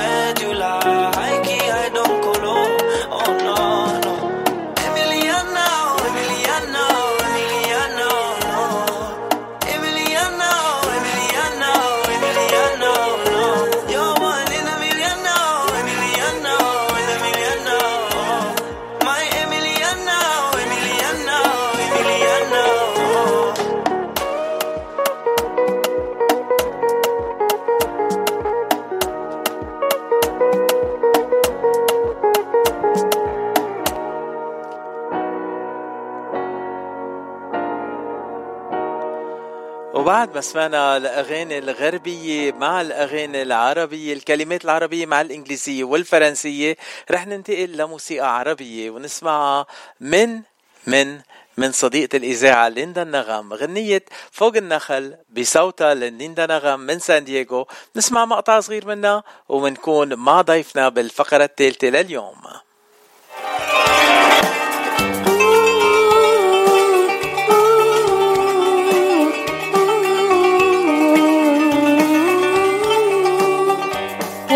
[40.19, 46.77] وبعد ما سمعنا الأغاني الغربية مع الأغاني العربية الكلمات العربية مع الإنجليزية والفرنسية
[47.11, 49.67] رح ننتقل لموسيقى عربية ونسمعها
[50.01, 50.43] من
[50.87, 51.21] من
[51.57, 57.67] من صديقة الإذاعة ليندا النغم غنية فوق النخل بصوتها ليندا نغم من سان دييغو.
[57.97, 62.43] نسمع مقطع صغير منها ومنكون مع ضيفنا بالفقرة الثالثة لليوم.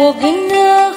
[0.03, 0.92] một gánh nước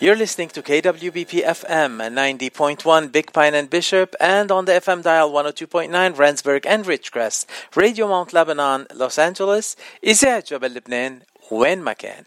[0.00, 5.30] You're listening to KWBP FM 90.1 Big Pine and Bishop and on the FM dial
[5.32, 11.20] 102.9 Randsburg and Ridgecrest Radio Mount Lebanon Los Angeles إذاعة جبل لبنان
[11.50, 12.24] وين ما كان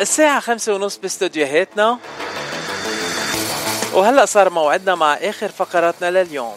[0.00, 1.98] الساعة خمسة ونص باستوديوهاتنا
[3.94, 6.56] وهلأ صار موعدنا مع آخر فقراتنا لليوم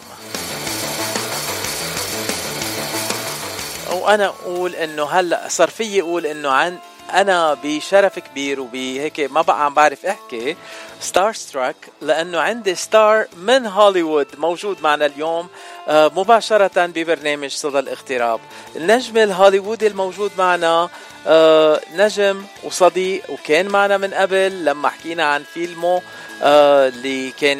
[3.92, 6.78] وأنا أقول إنه هلأ صار في أقول إنه عن
[7.14, 10.56] أنا بشرف كبير وبهيك ما بقى عم بعرف أحكي
[11.00, 15.48] star struck لأنه عندي star من هوليوود موجود معنا اليوم
[15.88, 18.40] آه، مباشرة ببرنامج صدى الاغتراب.
[18.76, 20.88] النجم الهوليوودي الموجود معنا
[21.26, 26.02] آه، نجم وصديق وكان معنا من قبل لما حكينا عن فيلمه
[26.42, 27.58] آه، اللي كان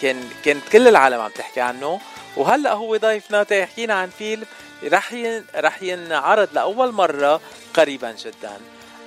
[0.00, 2.00] كان كانت كل العالم عم تحكي عنه.
[2.36, 4.44] وهلأ هو ضيفنا تحكينا عن فيلم
[4.84, 5.14] رح
[5.56, 7.40] رح ينعرض لأول مرة
[7.74, 8.56] قريبا جدا.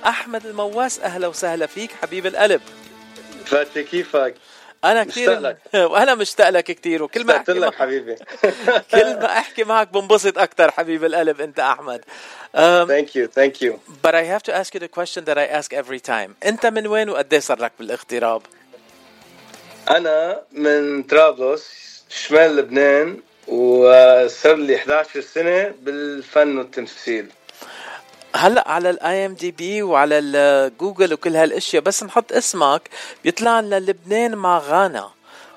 [0.06, 2.60] أحمد المواس أهلا وسهلا فيك حبيب القلب.
[3.46, 4.34] فاتي كيفك؟
[4.84, 5.56] أنا كثير.
[5.74, 8.16] وأنا مشتاق لك كثير وكل ما أحكي لك حبيبي.
[8.94, 12.04] كل ما أحكي معك بنبسط أكثر حبيب القلب أنت أحمد.
[12.54, 13.80] um, thank you thank you.
[14.02, 16.36] But I have to ask you the question that I ask every time.
[16.46, 18.42] أنت من وين وقد صار لك بالاغتراب؟
[19.90, 21.64] أنا من طرابلس
[22.08, 23.20] شمال لبنان.
[23.48, 27.26] وصار لي 11 سنة بالفن والتمثيل.
[28.36, 32.82] هلأ على الاي ام دي بي وعلى الجوجل وكل هالأشياء بس نحط اسمك
[33.24, 35.10] بيطلع لنا لبنان مع غانا.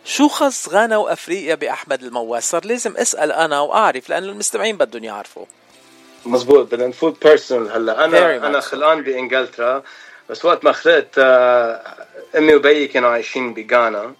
[0.06, 5.46] شو خص غانا وأفريقيا بأحمد المواس صار لازم أسأل أنا وأعرف لأنه المستمعين بدهم يعرفوا.
[6.26, 8.06] مزبوط بدنا نفوت personal هلأ.
[8.06, 9.84] أنا أنا خلقان بإنجلترا
[10.30, 11.82] بس وقت ما خلقت آه،
[12.38, 14.14] أمي وبيي كانوا عايشين بغانا.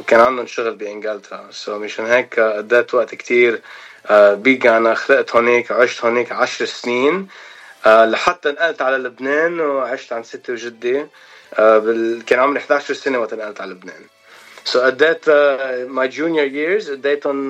[0.00, 1.48] وكان عندهم شغل بإنجلترا.
[1.50, 3.62] so مشان هيك قضيت وقت كتير
[4.06, 7.28] آه، بغانا خلقت هونيك عشت هونيك عشر سنين
[7.86, 11.06] آه، لحتى نقلت على لبنان وعشت عند ستي وجدي
[11.54, 14.02] آه، كان عمري 11 سنة وقت نقلت على لبنان.
[14.64, 15.30] so قضيت
[15.88, 17.48] my junior years قضيتهم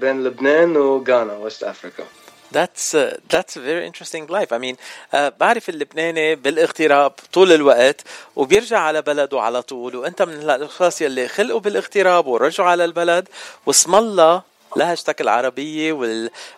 [0.00, 2.04] بين لبنان وغانا West Africa
[2.52, 4.52] That's uh, that's a very interesting life.
[4.52, 4.76] I mean
[5.12, 8.00] uh, بعرف اللبناني بالاغتراب طول الوقت
[8.36, 13.28] وبيرجع على بلده على طول وأنت من الأشخاص يلي خلقوا بالاغتراب ورجعوا على البلد
[13.66, 14.42] واسم الله
[14.76, 15.92] لهجتك العربية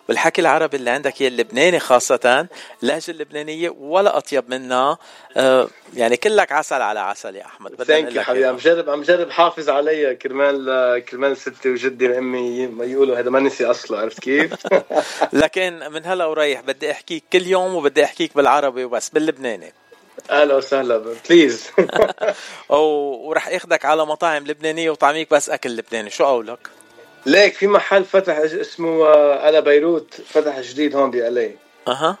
[0.09, 2.47] والحكي العربي اللي عندك هي اللبناني خاصة
[2.83, 4.97] اللهجة اللبنانية ولا أطيب منها.
[5.37, 8.45] آه، يعني كلك عسل على عسل يا أحمد thank you حبيبي.
[8.45, 13.39] عم جرب عم جرب حافظ علي كرمال كرمال ستي وجدي وأمي ما يقولوا هذا ما
[13.39, 14.53] نسي أصله عرفت كيف؟
[15.33, 19.73] لكن من هلا ورايح بدي أحكيك كل يوم وبدي أحكيك بالعربي وبس باللبناني.
[20.29, 21.69] أهلا وسهلا please
[22.69, 26.69] ورح اخذك على مطاعم لبنانية وطعميك بس أكل لبناني شو قولك؟
[27.25, 31.55] ليك في محل فتح اسمه آه، على بيروت فتح جديد هون ب LA
[31.87, 32.17] أها.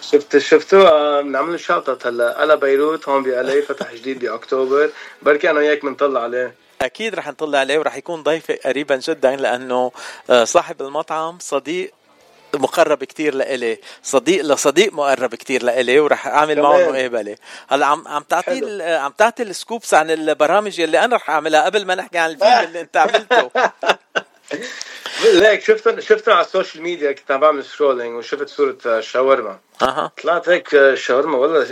[0.00, 2.34] شفت شفتوا بنعمل له شاطط هلأ.
[2.40, 4.90] على بيروت هون ب LA فتح جديد باكتوبر
[5.22, 6.54] بركي أنا وياك بنطلع عليه.
[6.82, 9.92] أكيد رح نطلع عليه ورح يكون ضيفي قريبا جدا لأنه
[10.30, 11.92] آه، صاحب المطعم صديق
[12.54, 13.78] مقرب كتير لإلي.
[14.02, 17.36] صديق لصديق مقرب كتير لإلي ورح أعمل معه مقابلة.
[17.68, 21.84] هلأ عم عم تعطي عم تعطي ال scoops عن البرامج اللي أنا رح أعملها قبل
[21.86, 23.50] ما نحكي عن الفيلم اللي أنت عملته.
[25.32, 30.12] ليك شفت شفت على ال social media كنت عم بعمل scrolling وشفت صورة شاورما أها
[30.22, 31.66] طلعت هيك شاورما والله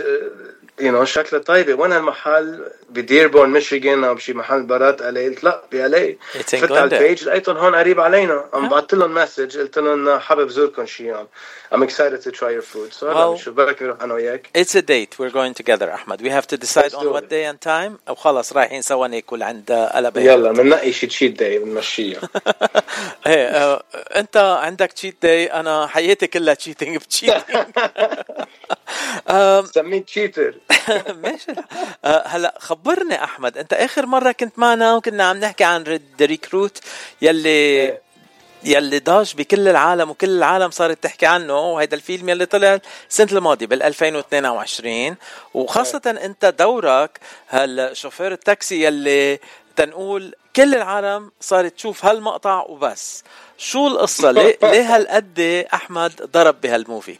[0.79, 5.61] you know شكلها طيبه وين هالمحل بديربورن ميشيغان أو بشي محل برات إلي قلت لا
[5.71, 8.45] ب LA فت على ال page لقيتهم هون قريب علينا.
[8.53, 11.27] عم بعثت لهم مسج قلت لهم حابب زوركم شي يوم
[11.73, 12.93] I'm excited to try your food.
[12.93, 15.17] So well, شو بالك نروح أنا وياك؟ It's a date.
[15.19, 17.99] We're going together أحمد we have to decide on what day and time.
[18.09, 22.21] أو خلص رايحين سوا ناكل عند قلبة يلا بننقي شي cheat day بنمشيها
[23.27, 23.83] إيه آه،
[24.15, 27.63] أنت عندك cheat day أنا حياتي كلها cheating ب cheating
[29.73, 30.55] سميه cheater
[31.23, 31.51] ماشي.
[32.05, 36.79] آه، هلا خبرني أحمد أنت آخر مرة كنت معنا وكنا عم نحكي عن recruit
[37.21, 37.97] يلي
[38.63, 42.79] يلي ضاج بكل العالم وكل العالم صارت تحكي عنه وهيدا الفيلم يلي طلع
[43.09, 45.15] السنة الماضية بال 2022
[45.53, 47.19] وخاصه أنت دورك
[47.49, 49.39] هالشوفير التاكسي يلي
[49.75, 53.23] تنقول كل العالم صارت تشوف هالمقطع وبس.
[53.57, 57.17] شو القصة؟ ليه, ليه هالقد أحمد ضرب بهال movie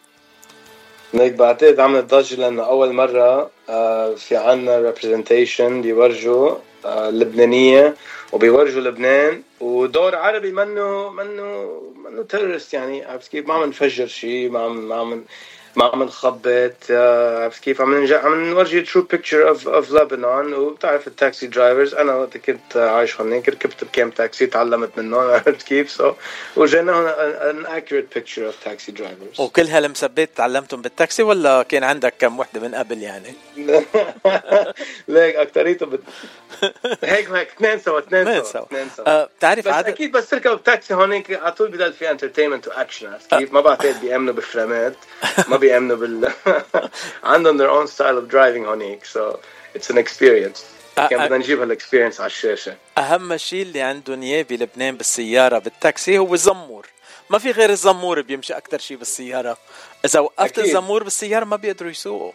[1.22, 7.96] هيك بعتقد عملت ضجة لأنه أول مرة آه، في عنا representation بيورجوا آه، لبنانية
[8.32, 14.50] وبيورجوا لبنان ودور عربي منه منه منه terrorist يعني عرفت كيف؟ ما عم نفجر شيء
[14.50, 15.24] ما عم ما عم
[15.76, 20.54] ما عم نخبط آه، عرفت كيف؟ عم نرجع عم نورجي true picture of of لبنان
[20.54, 25.62] وبتعرف ال taxi drivers أنا وقت كنت عايش هونيك ركبت بكام تاكسي تعلمت منهم عرفت
[25.62, 26.14] كيف؟ so
[26.56, 32.14] وجينا هون an accurate picture of taxi drivers وكل هالمثبت تعلمتهم بالتاكسي ولا كان عندك
[32.20, 33.34] كم وحدة من قبل يعني؟
[35.08, 36.02] ليك اكثريته بت...
[37.04, 39.26] هيك هيك اثنين سوا اثنين سوا اثنين سوا.
[39.26, 39.88] بتعرف بس عدد...
[39.88, 43.62] أكيد بس تركب تاكسي هونيك على طول بضل في entertainment و action عرفت كيف؟ ما
[43.62, 44.94] بعتقد بيأمنوا بفرامات
[45.48, 46.32] ما بيامنوا بال
[47.24, 49.38] عندهم their own style of driving هونيك so
[49.78, 50.60] it's an experience.
[50.96, 52.76] كان بدنا نجيب هال experience على الشاشة.
[52.98, 56.88] أهم شيء اللي عندهم إياه بلبنان بالسيارة بالتاكسي هو الزمور.
[57.30, 59.58] ما في غير الزمور بيمشي أكثر شيء بالسيارة.
[60.06, 60.66] إذا وقفت أكيد.
[60.66, 62.32] الزمور بالسيارة ما بيقدروا يسوقوا.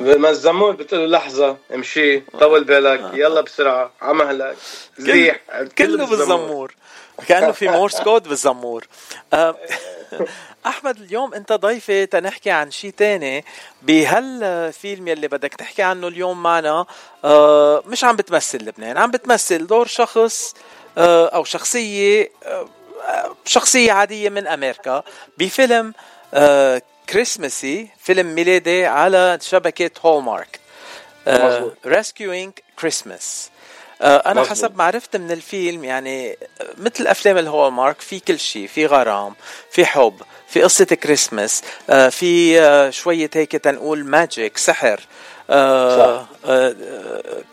[0.00, 4.56] ما الزمور بتقول له لحظة امشي طول بالك يلا بسرعة عمهلك
[4.98, 5.40] زيح
[5.78, 6.74] كله بالزمور.
[7.28, 8.86] كأنه في Morse code بالزمور.
[9.32, 9.56] آه،
[10.66, 13.44] أحمد اليوم أنت ضيفي تنحكي عن شيء تاني
[13.82, 16.86] بهالفيلم يلي بدك تحكي عنه اليوم معنا.
[17.24, 20.54] آه، مش عم بتمثل لبنان عم بتمثل دور شخص
[20.98, 22.30] آه، أو شخصية
[23.44, 25.02] شخصية عادية من أمريكا
[25.38, 25.94] بفيلم
[27.08, 30.60] كريسمسي فيلم ميلادي على شبكة هولمارك
[31.86, 33.50] Rescuing Christmas
[34.02, 34.48] أنا مزبوط.
[34.48, 36.38] حسب معرفتي من الفيلم يعني
[36.78, 39.34] مثل أفلام الهولمارك في كل شيء في غرام
[39.70, 41.62] في حب في قصة كريسمس
[42.10, 45.00] في شوية هيك تنقول magic سحر.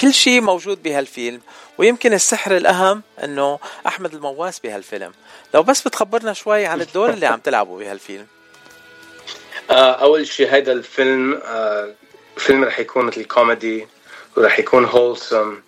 [0.01, 1.41] كل شيء موجود بهالفيلم
[1.77, 5.11] ويمكن السحر الأهم أنه أحمد المواس بهالفيلم
[5.53, 8.27] لو بس بتخبرنا شوي عن الدور اللي عم تلعبه بهالفيلم
[10.05, 11.41] أول شيء هذا الفيلم
[12.37, 13.87] فيلم رح يكون مثل كوميدي
[14.37, 15.61] ورح يكون wholesome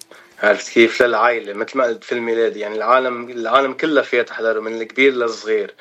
[0.43, 4.81] عرفت كيف للعائلة؟ مثل ما قلت في الميلاد يعني العالم العالم كلها فيها تحضره من
[4.81, 5.73] الكبير للصغير.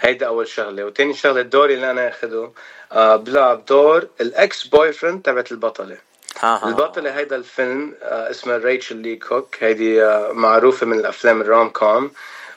[0.00, 0.84] هيدا أول شغلة.
[0.84, 2.50] وتاني شغلة الدور اللي أنا أخده
[2.92, 5.96] آه بلعب دور ال ex-boyfriend تبعت البطلة.
[6.42, 6.68] آه.
[6.68, 9.56] البطلة هيدا الفيلم آه اسمها ريتشل لي كوك.
[9.60, 12.10] هيدي آه معروفة من الأفلام ال rom-com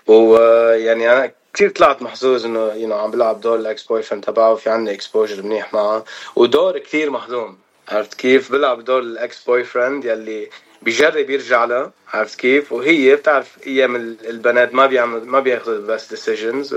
[0.07, 4.91] ويعني أنا كثير طلعت محظوظ إنه you عم بلعب دور ال ex-boyfriend تبعها في عندي
[4.93, 6.05] exposure منيح معه.
[6.35, 7.57] ودور كثير مهضوم.
[7.89, 10.49] عرفت كيف؟ بلعب دور ال ex-boyfriend يلي
[10.81, 16.09] بيجرب يرجع لها عرفت كيف؟ وهي بتعرف أيام البنات ما بيعمل ما بياخذوا ال best
[16.09, 16.73] decisions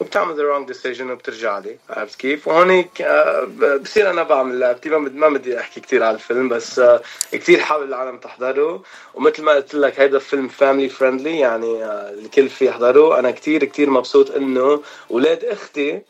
[0.00, 3.48] وبتعمل the wrong decision وبترجع لي عرفت كيف؟ وهونيك آه،
[3.82, 4.88] بصير أنا بعمل لعبتي.
[4.88, 7.02] ما بدي أحكي كثير على الفيلم بس آه،
[7.32, 8.82] كثير حابب العالم تحضره
[9.14, 13.64] ومثل ما قلت لك هيدا فيلم family friendly يعني آه، الكل في يحضره أنا كثير
[13.64, 16.02] كثير مبسوط إنه أولاد أختي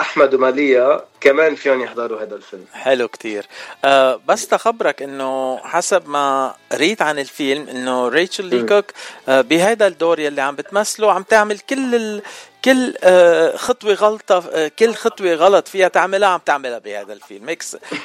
[0.00, 2.64] أحمد وماليا كمان فيهم يحضروا هذا الفيلم.
[2.72, 3.46] حلو كتير.
[3.84, 8.84] أه بس تخبرك إنه حسب ما قريت عن الفيلم إنه ريتشل لي كوك
[9.28, 12.22] أه بهذا الدور يلي عم بتمثله عم تعمل كل ال...
[12.64, 17.48] كل آه، خطوة غلطة آه، كل خطوة غلط فيها تعملها عم تعملها بهذا الفيلم.
[17.48, 17.62] هيك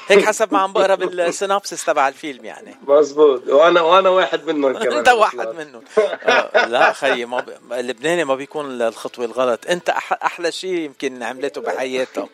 [0.07, 2.75] هيك حسب ما عم بقرأ بالسينابسس تبع الفيلم يعني.
[2.87, 4.97] مزبوط وأنا وأنا واحد منهم كمان.
[4.97, 5.83] أنت واحد منهم.
[5.97, 7.73] آه لا خيي ما ب...
[7.73, 9.59] اللبناني ما بيكون الخطوة الغلط.
[9.69, 10.13] أنت أح...
[10.23, 12.29] أحلى شيء يمكن عملته بحياته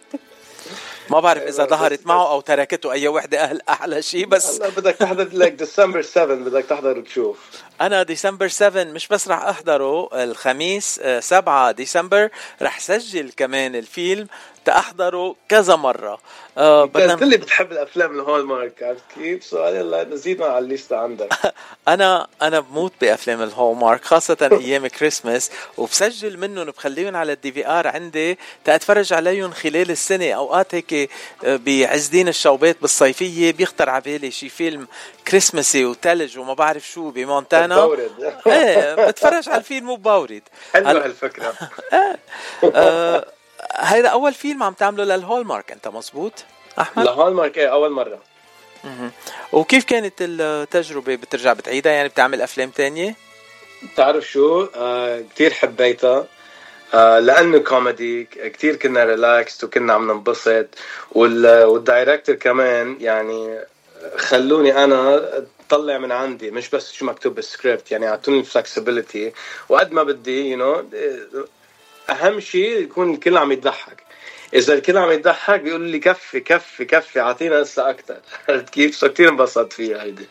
[1.10, 5.30] ما بعرف إذا ظهرت معه أو تركته أي وحدة أهل أحلى شيء بس بدك تحضر
[5.34, 7.38] لك ديسمبر 7 بدك تحضر وتشوف
[7.82, 12.30] أنا ديسمبر 7 مش بس رح أحضره الخميس 7 ديسمبر
[12.62, 14.28] رح سجل كمان الفيلم
[14.66, 16.20] تأحضره كذا مرة.
[16.58, 21.34] آه بدنا قلت لي بتحب الأفلام الهولمارك عرفت كيف؟ سؤال يلا نزيدنا على الليستة عندك.
[21.88, 28.38] أنا أنا بموت بأفلام الهولمارك خاصة أيام كريسمس وبسجل منهم بخليهم على ال DVR عندي
[28.66, 30.32] تأتفرج عليهم خلال السنة.
[30.32, 34.88] أوقات هيك آه، بعز دين الشوبات بالصيفية بيخطر على بالي شي فيلم
[35.28, 37.67] كريسمسي وثلج وما بعرف شو بمونتانا.
[37.76, 38.34] بورد.
[38.48, 40.42] إيه بتفرج على الفيلم وبورد
[40.74, 41.54] حلوة هالفكرة.
[42.76, 43.26] آه
[43.76, 46.34] هيدا أول فيلم عم تعمله للهولمارك أنت مزبوط؟
[46.80, 48.20] أحمد؟ لهولمارك إيه أول مرة.
[49.52, 53.16] وكيف كانت التجربة بترجع بتعيدها؟ يعني بتعمل أفلام تانية؟
[53.94, 56.26] بتعرف شو؟ آه كثير حبيتها.
[56.94, 60.66] آه لأنه كوميدي كثير كنا ريلاكس وكنا عم ننبسط.
[61.12, 63.60] وال director كمان يعني
[64.18, 65.22] خلوني أنا
[65.70, 69.34] طلع من عندي مش بس شو مكتوب بالسكريبت يعني اعطوني ال flexibility
[69.70, 71.48] وقد ما بدي you know,
[72.10, 74.04] أهم شيء يكون الكل عم يضحك.
[74.54, 78.18] إذا الكل عم يضحك بيقول لي كفي كفي كفي اعطينا هسه أكثر
[78.50, 80.26] عرفت كيف؟ so كثير انبسطت فيها هيدي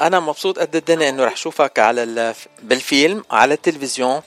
[0.00, 4.22] أنا مبسوط قد الدنيا إنه رح اشوفك على بالفيلم على التلفزيون.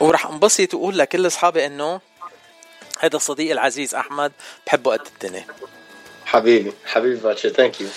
[0.00, 2.00] ورح انبسط وأقول لكل أصحابي إنه
[2.98, 4.32] هذا صديقي العزيز أحمد
[4.66, 5.46] بحبه قد الدنيا.
[6.26, 7.88] حبيبي حبيبي باتشا thank you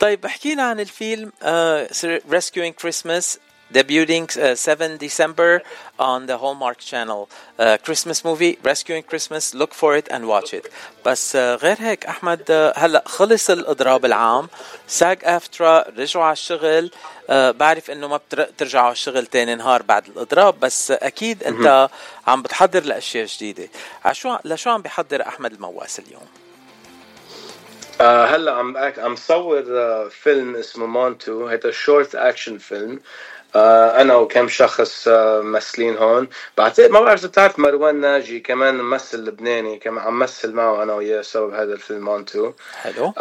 [0.00, 3.38] طيب احكينا عن الفيلم uh, Christmas
[3.72, 5.62] debuting uh, 7 December
[5.98, 7.28] on the Hallmark channel.
[7.58, 10.70] Uh, Christmas movie, Rescuing Christmas, look for it and watch it.
[11.04, 14.48] بس uh, غير هيك أحمد uh, هلأ خلص الإضراب العام
[14.86, 20.60] SAG-AFTRA رجعوا على الشغل uh, بعرف إنه ما بترجعوا على الشغل تاني نهار بعد الإضراب
[20.60, 21.88] بس أكيد أنت
[22.26, 23.68] عم بتحضر لأشياء جديدة.
[24.04, 26.45] عشو لشو عم بيحضر أحمد المواس اليوم؟
[28.00, 31.46] آه هلا عم عم صور uh, فيلم اسمه مونتو.
[31.46, 33.00] هيدا short action film.
[33.56, 36.28] آه، أنا وكم شخص آه، ممثلين هون.
[36.58, 40.94] بعتقد ما بعرف إذا بتعرف مروان ناجي كمان ممثل لبناني كمان عم مثل معه أنا
[40.94, 42.52] وياه سوا بهذا الفيلم مونتو.
[42.82, 43.12] حلو.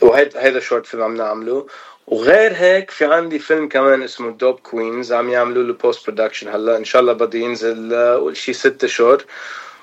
[0.00, 1.66] وهيدا هيدا short film عم نعمله.
[2.06, 6.76] وغير هيك في عندي فيلم كمان اسمه دوب كوينز عم يعملوا له post-production هلا.
[6.76, 9.24] إن شاء الله بده ينزل آه، شي ست شهور.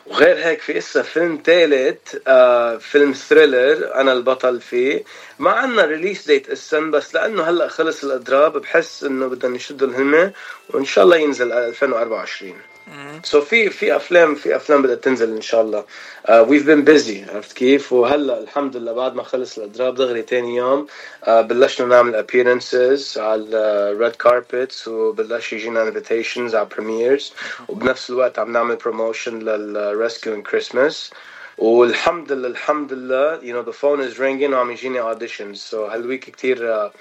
[0.06, 5.04] وغير هيك في اسا فيلم ثالث آه فيلم thriller أنا البطل فيه.
[5.40, 10.32] ما عندنا release date لسا بس لأنه هلأ خلص الأضراب بحس إنه بدنا نشدوا الهمة
[10.70, 12.75] وإن شاء الله ينزل 2024
[13.24, 15.86] so في في افلام في أفلام بدها تنزل إن شاء الله.
[16.30, 20.88] we've been busy عرفت كيف؟ وهلأ الحمد لله بعد ما خلص الاضراب دغري ثاني يوم
[21.24, 23.44] uh, بلشنا نعمل appearances على
[23.92, 27.34] ال red carpets وبلش يجينا invitations على premieres
[27.68, 31.12] وبنفس الوقت عم نعمل promotion لل Rescuing Christmas
[31.58, 35.56] والحمد لله الحمد لله you know the phone is ringing وعم يجيني auditions.
[35.56, 36.92] so هال week كثير uh,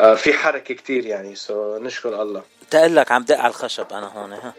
[0.00, 1.34] uh, في حركة كثير يعني.
[1.34, 2.42] so نشكر الله.
[2.70, 4.52] تقول لك عم دق على الخشب أنا هون ها.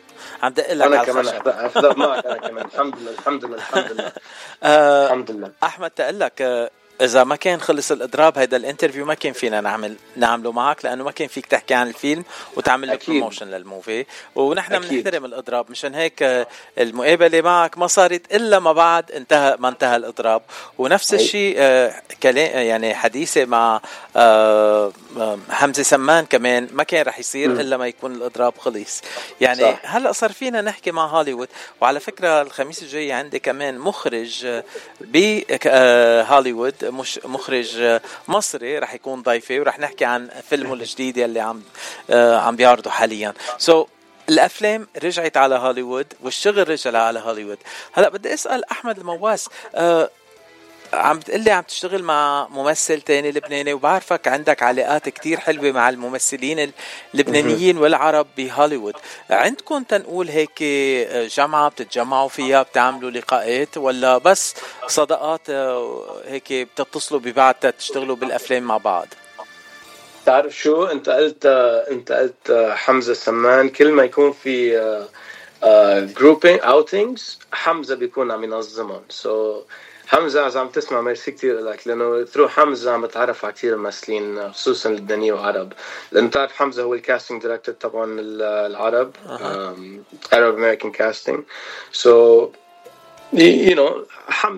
[0.44, 1.28] عم دق لك على الخشب.
[1.28, 2.66] أنا كمان احضر معك أنا كمان.
[2.66, 4.12] الحمد لله الحمد لله الحمد لله.
[4.64, 5.52] آه الحمد لله.
[5.64, 6.70] أحمد تقول لك آه
[7.02, 11.04] إذا ما كان خلص الإضراب هيدا ال interview ما كان فينا نعمل نعمله معك لأنه
[11.04, 12.24] ما كان فيك تحكي عن الفيلم
[12.56, 14.06] وتعمل له promotion لل movie
[14.36, 15.72] ونحن بنحترم الإضراب.
[15.72, 16.48] مشان هيك آه،
[16.78, 20.42] المقابلة معك ما صارت إلا ما بعد انتهى ما انتهى الإضراب.
[20.78, 23.82] ونفس الشيء آه، كلام يعني حديثي مع
[24.16, 24.92] آه،
[25.50, 27.52] حمزة سمان كمان ما كان رح يصير.
[27.52, 29.02] إلا ما يكون الإضراب خلص.
[29.42, 29.80] يعني صح.
[29.84, 31.48] هلأ صار فينا نحكي مع هوليوود.
[31.82, 34.62] وعلى فكرة الخميس الجاي عندي كمان مخرج
[35.02, 41.62] بهوليوود مش مخرج مصري رح يكون ضيفي ورح نحكي عن فيلمه الجديد يلي عم
[42.10, 43.34] آه، عم بيعرضه حاليا.
[43.58, 43.88] سو so,
[44.30, 47.58] الأفلام رجعت على هوليوود والشغل رجع على هوليوود.
[47.94, 50.10] هلا بدي أسأل أحمد المواس أه
[50.94, 56.72] عم بتقلي عم تشتغل مع ممثل تاني لبناني وبعرفك عندك علاقات كتير حلوة مع الممثلين
[57.14, 58.94] اللبنانيين والعرب بهوليوود.
[59.30, 60.64] عندكم تنقول هيك
[61.38, 64.56] جمعة بتتجمعوا فيها بتعملوا لقاءات ولا بس
[64.88, 65.50] صداقات
[66.26, 69.08] هيك بتتصلوا ببعض تشتغلوا بالأفلام مع بعض؟
[70.26, 71.46] تعرف شو؟ انت قلت
[71.92, 75.06] انت قلت حمزة سمان كل ما يكون في
[76.18, 79.02] grouping outings حمزة بيكون عم ينظمهم.
[79.10, 79.64] so so
[80.08, 84.52] حمزة اذا عم تسمع ميرسي كثير لك لأنه through حمزة عم بتعرف على كثير ممثلين
[84.52, 85.74] خصوصا لبنانيه وعرب
[86.12, 89.12] لأنه بتعرف حمزة هو ال casting director تبع العرب
[90.34, 91.44] عرب American casting
[91.92, 92.50] so
[93.34, 94.06] you know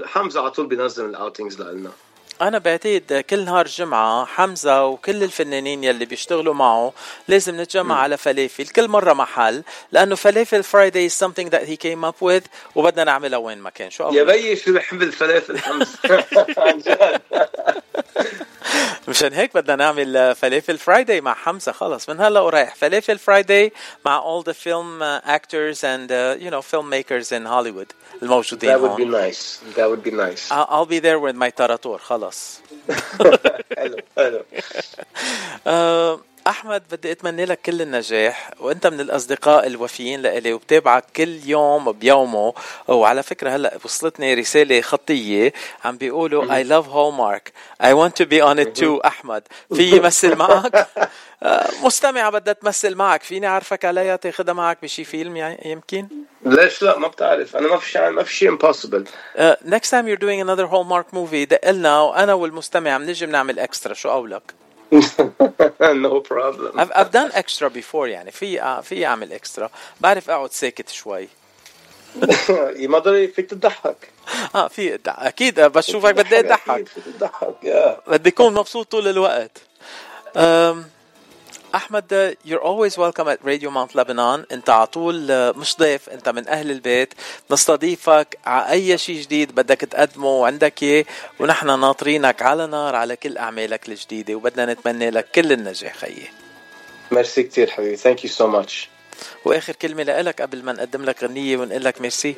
[0.05, 1.91] حمزة على طول بينظم ال outings لنا
[2.41, 6.93] أنا بعتقد كل نهار جمعة حمزة وكل الفنانين يلي بيشتغلوا معه
[7.27, 7.97] لازم نتجمع م.
[7.97, 12.43] على فلافل كل مرة محل لأنه فلافل Friday is something that he came up with
[12.75, 15.59] وبدنا نعملها وين ما كان شو يا بيي شو بحب الفلافل
[16.57, 17.21] عن جد
[19.07, 23.71] مشان هيك بدنا نعمل فلافل Friday مع حمزه خلص من هلا ورايح فلافل Friday
[24.05, 28.97] مع all the film actors and uh, you know filmmakers in Hollywood الموجودين That would
[28.97, 29.59] be nice.
[29.75, 30.51] That would be nice.
[30.51, 32.59] I'll be there with my تراتور خلص
[33.77, 34.43] حلو حلو
[35.67, 41.91] آه، أحمد بدي أتمنى لك كل النجاح وأنت من الأصدقاء الوفيين لإلي وبتابعك كل يوم
[41.91, 42.53] بيومه.
[42.87, 45.53] وعلى فكرة هلأ وصلتني رسالة خطية
[45.85, 47.51] عم بيقولوا I love Hallmark.
[47.83, 49.43] I want to be on it too أحمد.
[49.75, 50.87] في يمثل معك؟
[51.43, 53.23] آه، مستمعة بدها تمثل معك.
[53.23, 56.07] فيني أعرفك عليها؟ تاخذها معك بشي فيلم يعني يمكن؟
[56.45, 57.55] ليش لا؟ ما بتعرف.
[57.55, 61.45] أنا ما في شيء ما في شيء Uh, next time you're doing another Hallmark movie
[61.49, 64.53] دق لنا وأنا والمستمع بنجي بنعمل اكسترا شو قولك؟
[66.05, 66.79] no problem.
[66.79, 68.31] I've, I've done extra before يعني.
[68.31, 69.69] في في أعمل اكسترا
[70.01, 71.27] بعرف أقعد ساكت شوي.
[72.91, 74.09] ما ضروري فيك تضحك.
[74.55, 76.85] آه في أكيد بشوفك بدي أضحك.
[78.07, 79.61] بدي أكون مبسوط طول الوقت.
[81.75, 84.45] أحمد you're always welcome at Radio Mount Lebanon.
[84.51, 87.13] أنت على طول آه، مش ضيف أنت من أهل البيت.
[87.51, 91.05] نستضيفك على أي شيء جديد بدك تقدمه وعندك إياه
[91.39, 96.27] ونحن ناطرينك على نار على كل أعمالك الجديدة وبدنا نتمنى لك كل النجاح خيي.
[97.11, 97.95] ميرسي كثير حبيبي.
[97.95, 98.89] thank you so much
[99.45, 102.35] وآخر كلمة لك قبل ما نقدم لك غنية ونقول لك ميرسي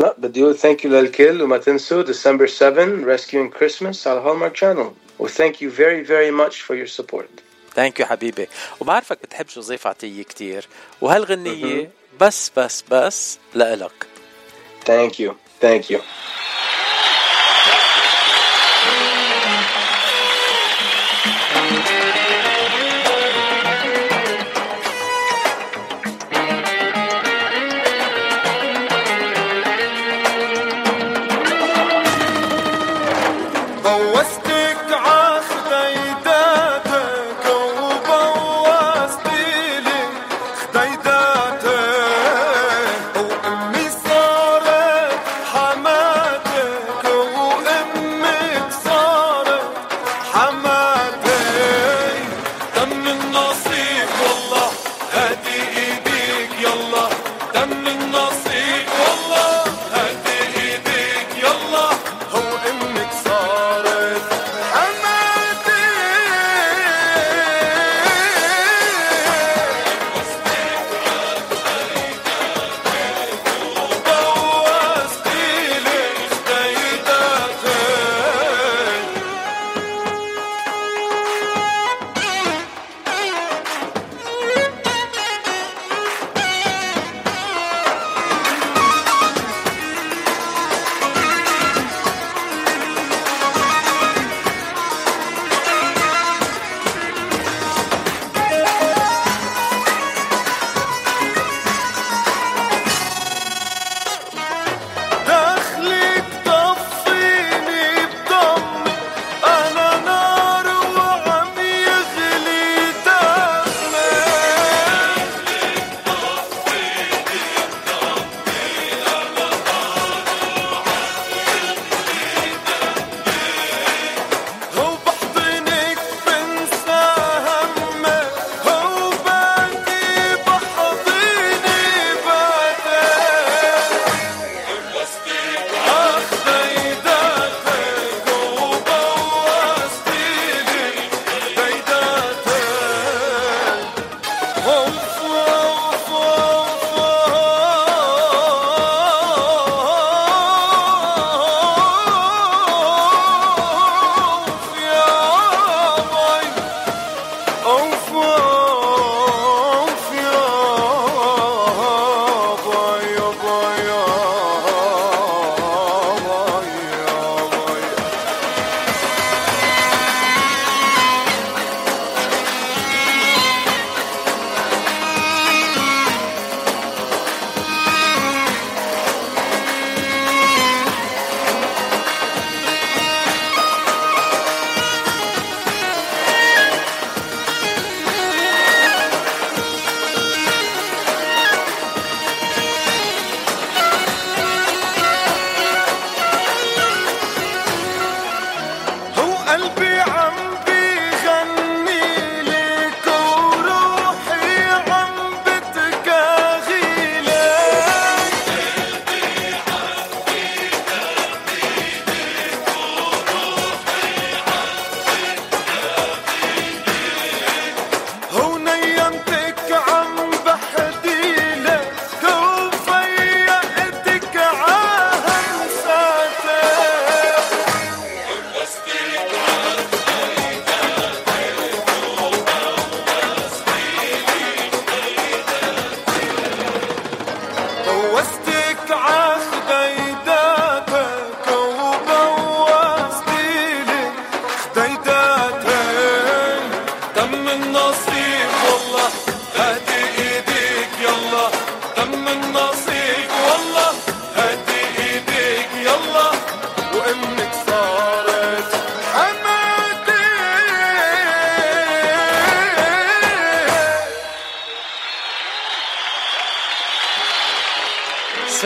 [0.00, 4.92] لا بدي أقول thank you للكل وما تنسوا ديسمبر 7 Rescuing Christmas على Hallmark Channel
[5.18, 7.28] و thank you very very much for your support
[7.74, 8.48] thank you حبيبي
[8.80, 10.68] وبعرفك بتحب جوزيف عطية كتير.
[11.00, 11.90] وهالغنية
[12.20, 14.06] بس بس بس لإلك.
[14.86, 16.00] thank you thank you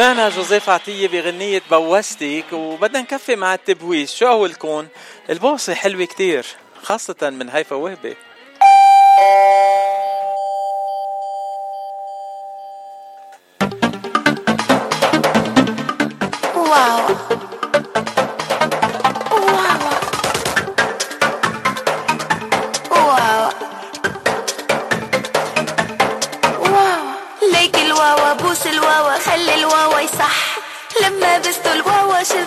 [0.06, 4.14] سمعنا جوزيف عطية بغنية بوستك وبدنا نكفي مع التبويس.
[4.14, 4.86] شو أقولكم
[5.30, 6.46] البوصة حلوة كتير
[6.82, 8.16] خاصة من هيفا وهبة.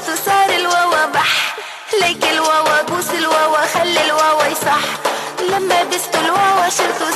[0.07, 1.55] قلت سار الواوا بح.
[2.01, 4.85] ليك الواوا بوس الواوا خلي الواوا يصح.
[5.49, 7.09] لما بست الواوا شرت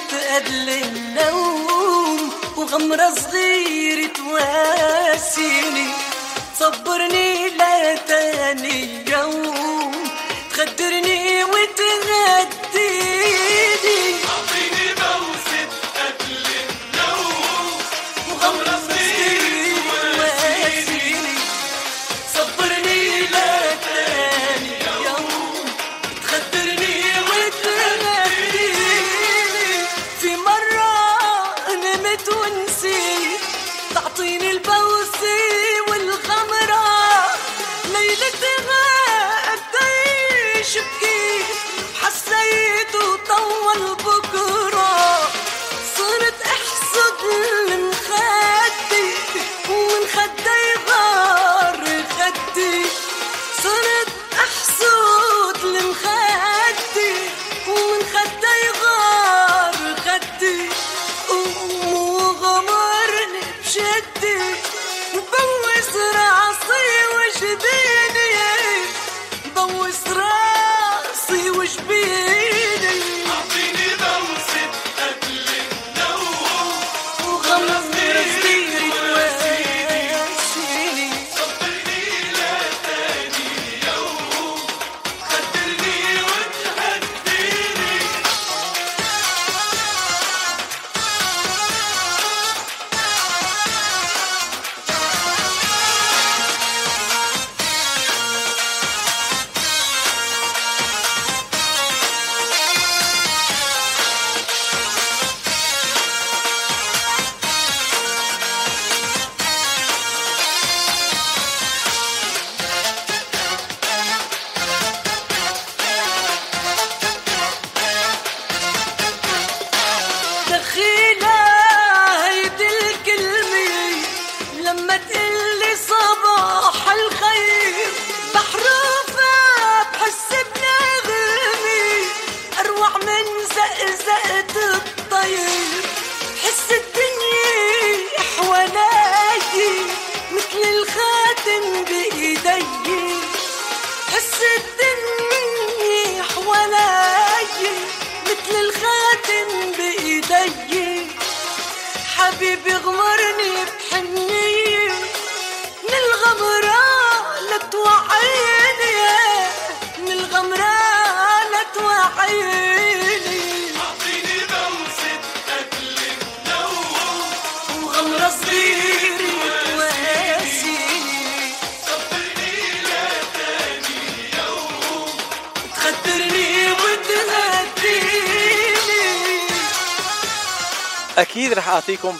[0.00, 5.86] تتقدل النوم وغمرة صغيرة تواسيني
[6.58, 9.81] صبرني لتاني يوم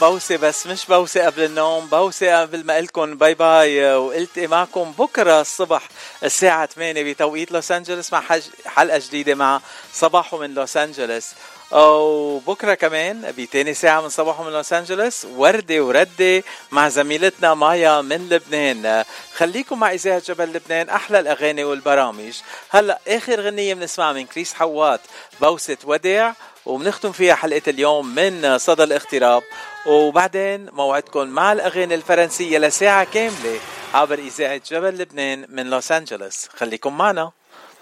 [0.03, 3.95] بوسة بس مش بوسة قبل النوم بوسة قبل ما لكم bye bye.
[3.95, 5.89] والتقي معكم بكرة الصبح
[6.25, 8.23] الساعة 8 بتوقيت لوس أنجلوس مع
[8.67, 9.61] حلقة جديدة مع
[9.93, 11.27] صباحو من لوس أنجلوس.
[11.73, 18.29] وبكرة كمان بتاني ساعة من صباحو من لوس أنجلوس وردة وردة مع زميلتنا مايا من
[18.29, 19.05] لبنان.
[19.35, 22.35] خليكم مع إذاعة جبل لبنان أحلى الأغاني والبرامج.
[22.71, 25.01] هلأ آخر غنية بنسمعها من كريس حوات
[25.41, 26.35] بوسة وداع.
[26.67, 29.43] وبنختم فيها حلقة اليوم من صدى الاغتراب.
[29.87, 33.59] وبعدين موعدكم مع الأغاني الفرنسية لساعة كاملة
[33.95, 36.49] عبر إذاعة جبل لبنان من لوس أنجلوس.
[36.49, 37.33] خليكم معنا.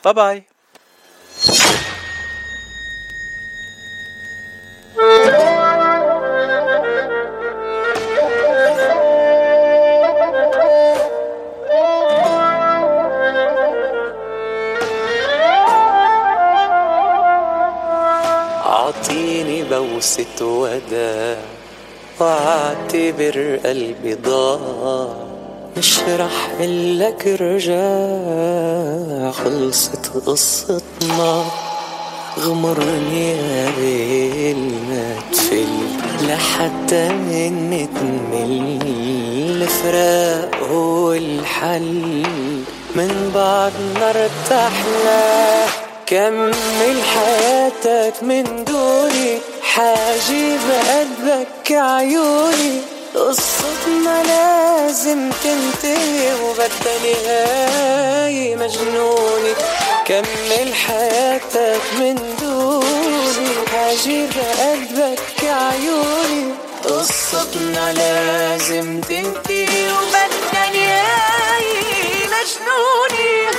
[0.04, 0.44] باي باي
[19.70, 21.59] بوسة وداع.
[22.20, 25.08] واعتبر قلبي ضاع.
[25.76, 31.44] مش رح لك رجاع خلصت قصتنا.
[32.40, 34.56] غمرني قبل
[34.88, 35.66] ما تفل
[36.28, 38.78] لحتى من تمل
[39.62, 42.22] الفراق هو الحل
[42.94, 45.66] من بعد ما ارتحنا.
[46.06, 49.39] كمل حياتك من دوني.
[49.80, 52.80] حاجب قلبك عيوني
[53.14, 59.54] قصتنا لازم تنتهي وبدها نهاية مجنوني.
[60.06, 63.48] كمل حياتك من دوني.
[63.72, 64.30] حاجب
[64.60, 66.54] قلبك عيوني
[66.84, 73.50] قصتنا لازم تنتهي وبدها نهاية مجنوني.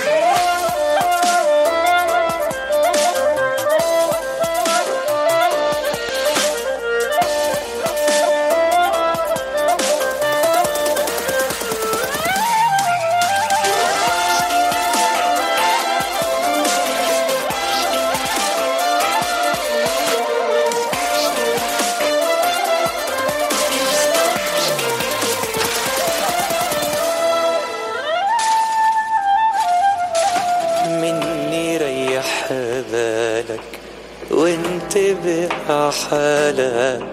[36.09, 37.03] حالك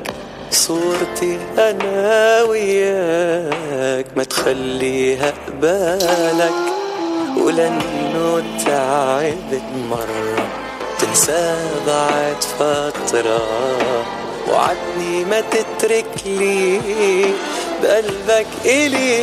[0.51, 6.59] صورتي أنا وياك ما تخليها قبالك
[7.37, 10.47] ولأنه تعبت مرة
[10.99, 11.57] تنسى
[11.87, 13.43] بعد فترة.
[14.49, 16.81] وعدني ما تترك لي
[17.83, 19.19] بقلبك إلي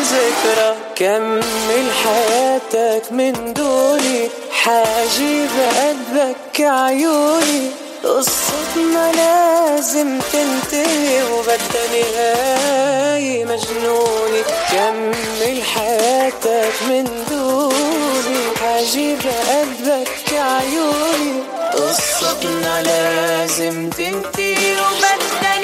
[0.00, 0.74] ذكرى.
[0.96, 7.87] كمل حياتك من دوني حاجب قلبك عيوني.
[8.04, 14.42] قصتنا لازم تنتهي وبدها نهاية مجنونة
[14.72, 18.44] كمل حياتك من دوني.
[18.62, 21.42] عجيب قلبك عيوني.
[21.72, 25.57] قصتنا لازم تنتهي وبدها